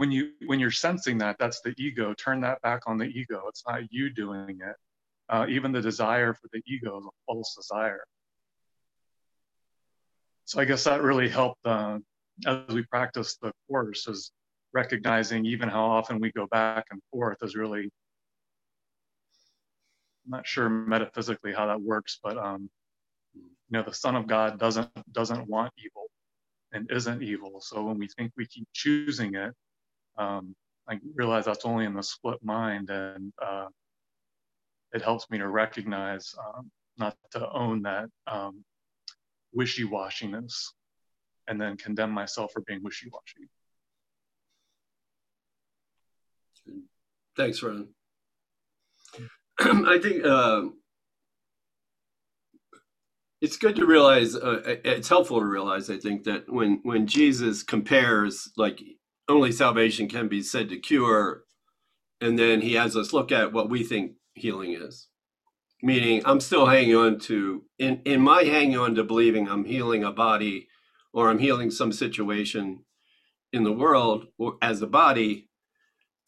[0.00, 2.14] when you when you're sensing that that's the ego.
[2.14, 3.42] Turn that back on the ego.
[3.48, 4.76] It's not you doing it.
[5.28, 8.02] Uh, even the desire for the ego is a false desire.
[10.46, 11.98] So I guess that really helped uh,
[12.46, 14.32] as we practice the course is
[14.72, 17.82] recognizing even how often we go back and forth is really
[20.24, 22.70] I'm not sure metaphysically how that works, but um,
[23.34, 26.06] you know, the Son of God doesn't doesn't want evil
[26.72, 27.60] and isn't evil.
[27.60, 29.52] So when we think we keep choosing it,
[30.18, 30.54] um,
[30.88, 33.66] I realize that's only in the split mind, and uh,
[34.92, 38.64] it helps me to recognize, um, not to own that um,
[39.52, 40.52] wishy-washiness,
[41.48, 43.48] and then condemn myself for being wishy-washy.
[47.36, 47.88] Thanks, Ron.
[49.60, 50.62] I think uh,
[53.40, 54.34] it's good to realize.
[54.34, 55.90] Uh, it's helpful to realize.
[55.90, 58.80] I think that when when Jesus compares, like
[59.30, 61.44] only salvation can be said to cure,
[62.20, 65.08] and then he has us look at what we think healing is.
[65.82, 70.04] Meaning, I'm still hanging on to in in my hanging on to believing I'm healing
[70.04, 70.68] a body,
[71.12, 72.84] or I'm healing some situation
[73.52, 75.48] in the world or as a body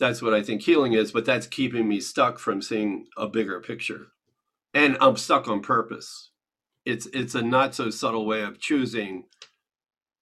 [0.02, 3.60] that's what I think healing is, but that's keeping me stuck from seeing a bigger
[3.60, 4.08] picture.
[4.74, 6.30] And I'm stuck on purpose.
[6.84, 9.26] It's it's a not so subtle way of choosing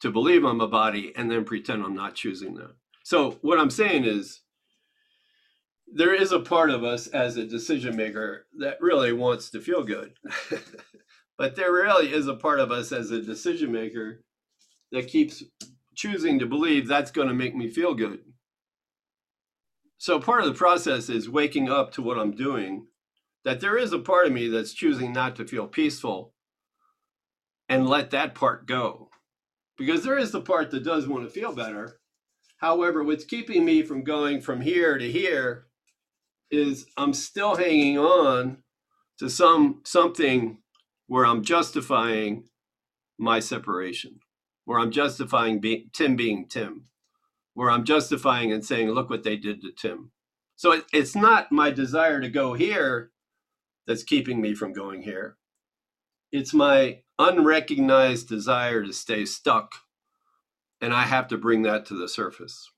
[0.00, 2.74] to believe I'm a body and then pretend I'm not choosing that.
[3.04, 4.40] So what I'm saying is
[5.92, 9.82] there is a part of us as a decision maker that really wants to feel
[9.82, 10.14] good.
[11.38, 14.22] but there really is a part of us as a decision maker
[14.92, 15.42] that keeps
[15.94, 18.20] choosing to believe that's going to make me feel good
[20.00, 22.86] so part of the process is waking up to what I'm doing,
[23.44, 26.32] that there is a part of me that's choosing not to feel peaceful
[27.68, 29.09] and let that part go.
[29.80, 31.98] Because there is the part that does want to feel better.
[32.58, 35.66] However, what's keeping me from going from here to here
[36.52, 38.58] is I'm still hanging on
[39.18, 40.58] to some something
[41.08, 42.44] where I'm justifying
[43.18, 44.20] my separation,
[44.66, 46.84] where I'm justifying be, Tim being Tim
[47.54, 50.12] where I'm justifying and saying, look what they did to Tim.
[50.56, 53.10] So it, it's not my desire to go here
[53.86, 55.36] that's keeping me from going here.
[56.32, 59.74] It's my unrecognized desire to stay stuck.
[60.80, 62.70] And I have to bring that to the surface.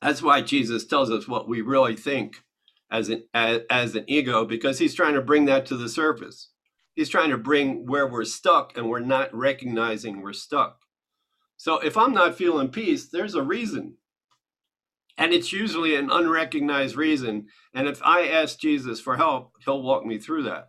[0.00, 2.42] That's why Jesus tells us what we really think
[2.90, 6.50] as an, as, as an ego, because he's trying to bring that to the surface.
[6.94, 10.78] He's trying to bring where we're stuck and we're not recognizing we're stuck.
[11.56, 13.96] So if I'm not feeling peace, there's a reason.
[15.18, 17.46] And it's usually an unrecognized reason.
[17.74, 20.68] And if I ask Jesus for help, he'll walk me through that.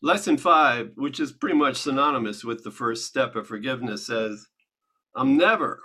[0.00, 4.46] Lesson five, which is pretty much synonymous with the first step of forgiveness, says,
[5.16, 5.80] I'm never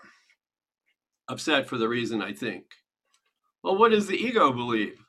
[1.28, 2.66] upset for the reason I think.
[3.64, 5.00] Well, what does the ego believe?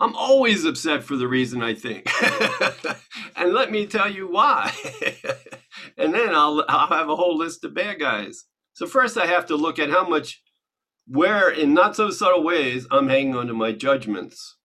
[0.00, 2.10] I'm always upset for the reason I think.
[3.36, 4.72] and let me tell you why.
[5.98, 8.44] and then I'll, I'll have a whole list of bad guys.
[8.72, 10.42] So, first, I have to look at how much,
[11.06, 14.56] where in not so subtle ways, I'm hanging on to my judgments.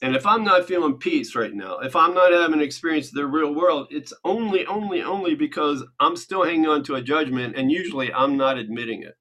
[0.00, 3.26] And if I'm not feeling peace right now, if I'm not having experience of the
[3.26, 7.72] real world, it's only, only, only because I'm still hanging on to a judgment, and
[7.72, 9.14] usually I'm not admitting it.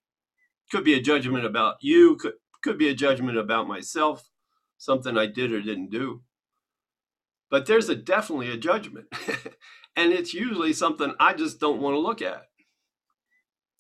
[0.72, 4.30] Could be a judgment about you, could, could be a judgment about myself
[4.78, 6.22] something I did or didn't do.
[7.49, 9.08] But there's a definitely a judgment.
[9.95, 12.44] and it's usually something I just don't want to look at.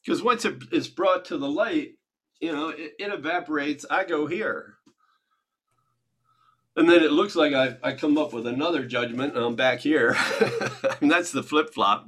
[0.03, 1.91] Because once it is brought to the light,
[2.39, 3.85] you know, it, it, evaporates.
[3.89, 4.76] I go here.
[6.77, 9.79] And then it looks like I, I come up with another judgment and I'm back
[9.79, 10.15] here.
[11.01, 12.07] and that's the flip flop.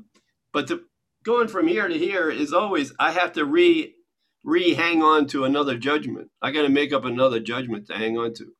[0.54, 0.84] But to,
[1.24, 3.96] going from here to here is always, I have to re
[4.44, 6.30] re hang on to another judgment.
[6.42, 8.54] I got to make up another judgment to hang on to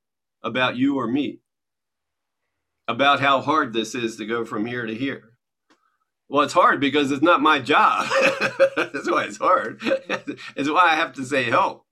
[0.44, 1.42] about you or me,
[2.88, 5.34] about how hard this is to go from here to here.
[6.28, 8.08] Well, it's hard because it's not my job.
[8.76, 9.80] That's why it's hard.
[9.84, 11.86] it's why I have to say help.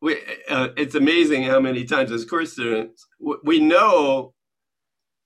[0.00, 4.34] We, uh, it's amazing how many times as course students we know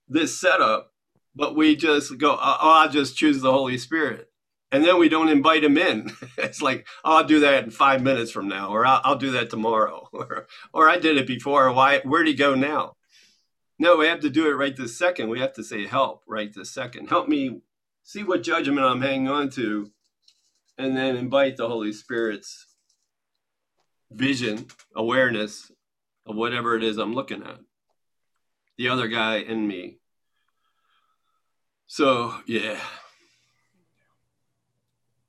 [0.07, 0.91] this setup,
[1.35, 4.29] but we just go, oh, I'll just choose the Holy Spirit.
[4.71, 6.11] And then we don't invite him in.
[6.37, 9.31] it's like, oh, I'll do that in five minutes from now, or I'll, I'll do
[9.31, 11.71] that tomorrow, or, or I did it before.
[11.71, 11.99] Why?
[11.99, 12.95] Where'd he go now?
[13.79, 15.29] No, we have to do it right this second.
[15.29, 17.09] We have to say, help right this second.
[17.09, 17.61] Help me
[18.03, 19.91] see what judgment I'm hanging on to,
[20.77, 22.72] and then invite the Holy Spirit's
[24.13, 25.71] vision, awareness
[26.25, 27.59] of whatever it is I'm looking at.
[28.77, 29.97] The other guy in me.
[31.87, 32.79] So, yeah.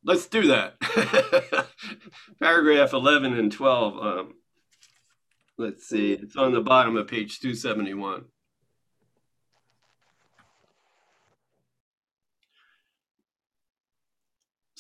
[0.05, 0.78] Let's do that.
[2.40, 3.98] Paragraph 11 and 12.
[3.98, 4.35] Um,
[5.56, 8.24] let's see, it's on the bottom of page 271.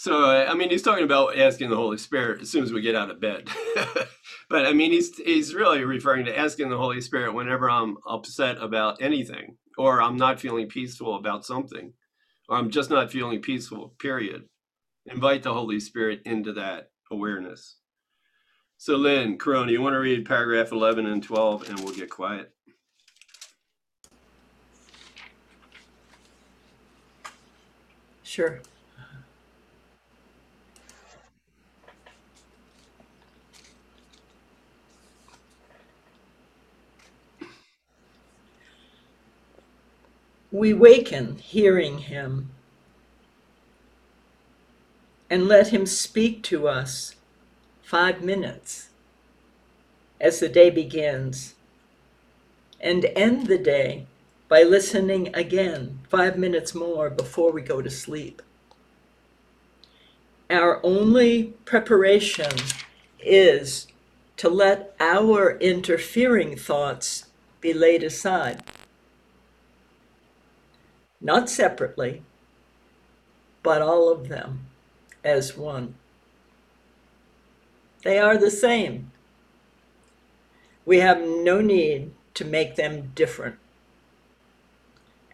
[0.04, 2.94] So I mean, he's talking about asking the Holy Spirit as soon as we get
[2.94, 3.48] out of bed.
[4.50, 8.58] but I mean, he's he's really referring to asking the Holy Spirit whenever I'm upset
[8.58, 11.94] about anything, or I'm not feeling peaceful about something,
[12.50, 13.94] or I'm just not feeling peaceful.
[13.98, 14.42] Period.
[15.06, 17.76] Invite the Holy Spirit into that awareness.
[18.76, 22.52] So, Lynn, Corona, you want to read paragraph 11 and 12, and we'll get quiet.
[28.22, 28.60] Sure.
[40.54, 42.50] We waken hearing him
[45.28, 47.16] and let him speak to us
[47.82, 48.90] five minutes
[50.20, 51.56] as the day begins
[52.80, 54.06] and end the day
[54.48, 58.40] by listening again five minutes more before we go to sleep.
[60.48, 62.52] Our only preparation
[63.18, 63.88] is
[64.36, 67.24] to let our interfering thoughts
[67.60, 68.62] be laid aside.
[71.24, 72.22] Not separately,
[73.64, 74.66] but all of them
[75.24, 75.96] as one.
[78.04, 79.10] They are the same.
[80.86, 83.56] We have no need to make them different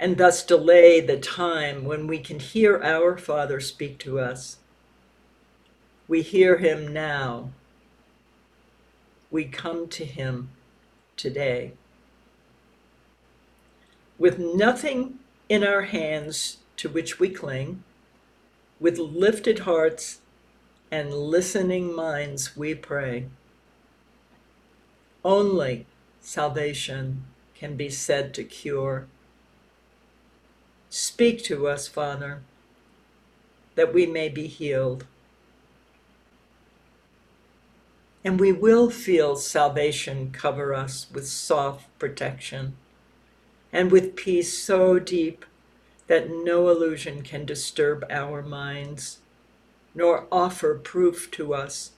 [0.01, 4.57] and thus delay the time when we can hear our Father speak to us.
[6.09, 7.51] We hear him now.
[9.31, 10.49] We come to him
[11.19, 11.75] today.
[14.19, 15.20] With nothing
[15.51, 17.83] in our hands to which we cling,
[18.79, 20.21] with lifted hearts
[20.93, 23.27] and listening minds, we pray.
[25.25, 25.87] Only
[26.21, 27.25] salvation
[27.57, 29.09] can be said to cure.
[30.89, 32.43] Speak to us, Father,
[33.75, 35.05] that we may be healed.
[38.25, 42.77] And we will feel salvation cover us with soft protection
[43.73, 45.45] and with peace so deep
[46.07, 49.21] that no illusion can disturb our minds
[49.95, 51.93] nor offer proof to us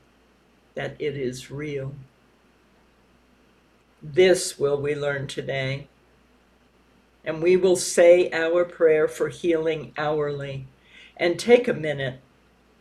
[0.74, 1.94] that it is real.
[4.02, 5.88] This will we learn today
[7.24, 10.66] and we will say our prayer for healing hourly
[11.16, 12.20] and take a minute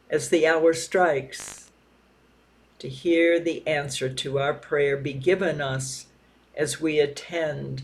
[0.10, 1.70] as the hour strikes
[2.80, 6.08] to hear the answer to our prayer be given us
[6.58, 7.84] as we attend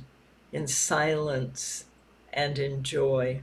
[0.52, 1.86] in silence
[2.34, 3.42] and in joy.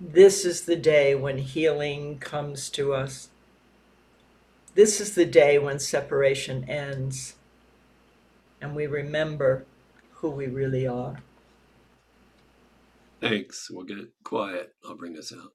[0.00, 3.28] This is the day when healing comes to us.
[4.74, 7.36] This is the day when separation ends
[8.60, 9.66] and we remember
[10.14, 11.18] who we really are.
[13.20, 13.70] Thanks.
[13.70, 14.74] We'll get quiet.
[14.84, 15.52] I'll bring us out.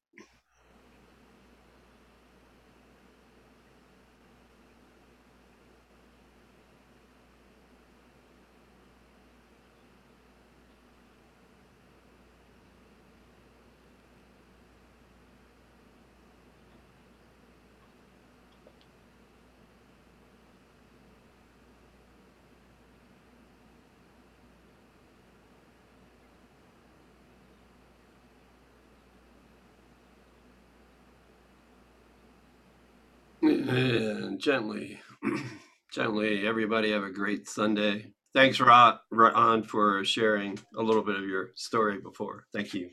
[33.70, 35.00] And gently,
[35.92, 38.12] gently, everybody have a great Sunday.
[38.34, 42.46] Thanks, Ron, Ron, for sharing a little bit of your story before.
[42.54, 42.90] Thank you.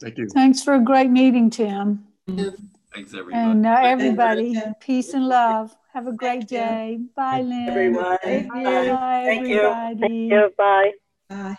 [0.00, 0.28] Thank you.
[0.32, 2.06] Thanks for a great meeting, Tim.
[2.26, 3.32] Thanks, everybody.
[3.32, 5.76] And uh, everybody, peace and love.
[5.92, 6.58] Have a great Thank you.
[6.58, 6.98] day.
[7.14, 7.68] Bye, Lynn.
[7.68, 9.60] Everyone, Bye, Thank you.
[9.60, 10.92] everybody.
[11.28, 11.56] Bye.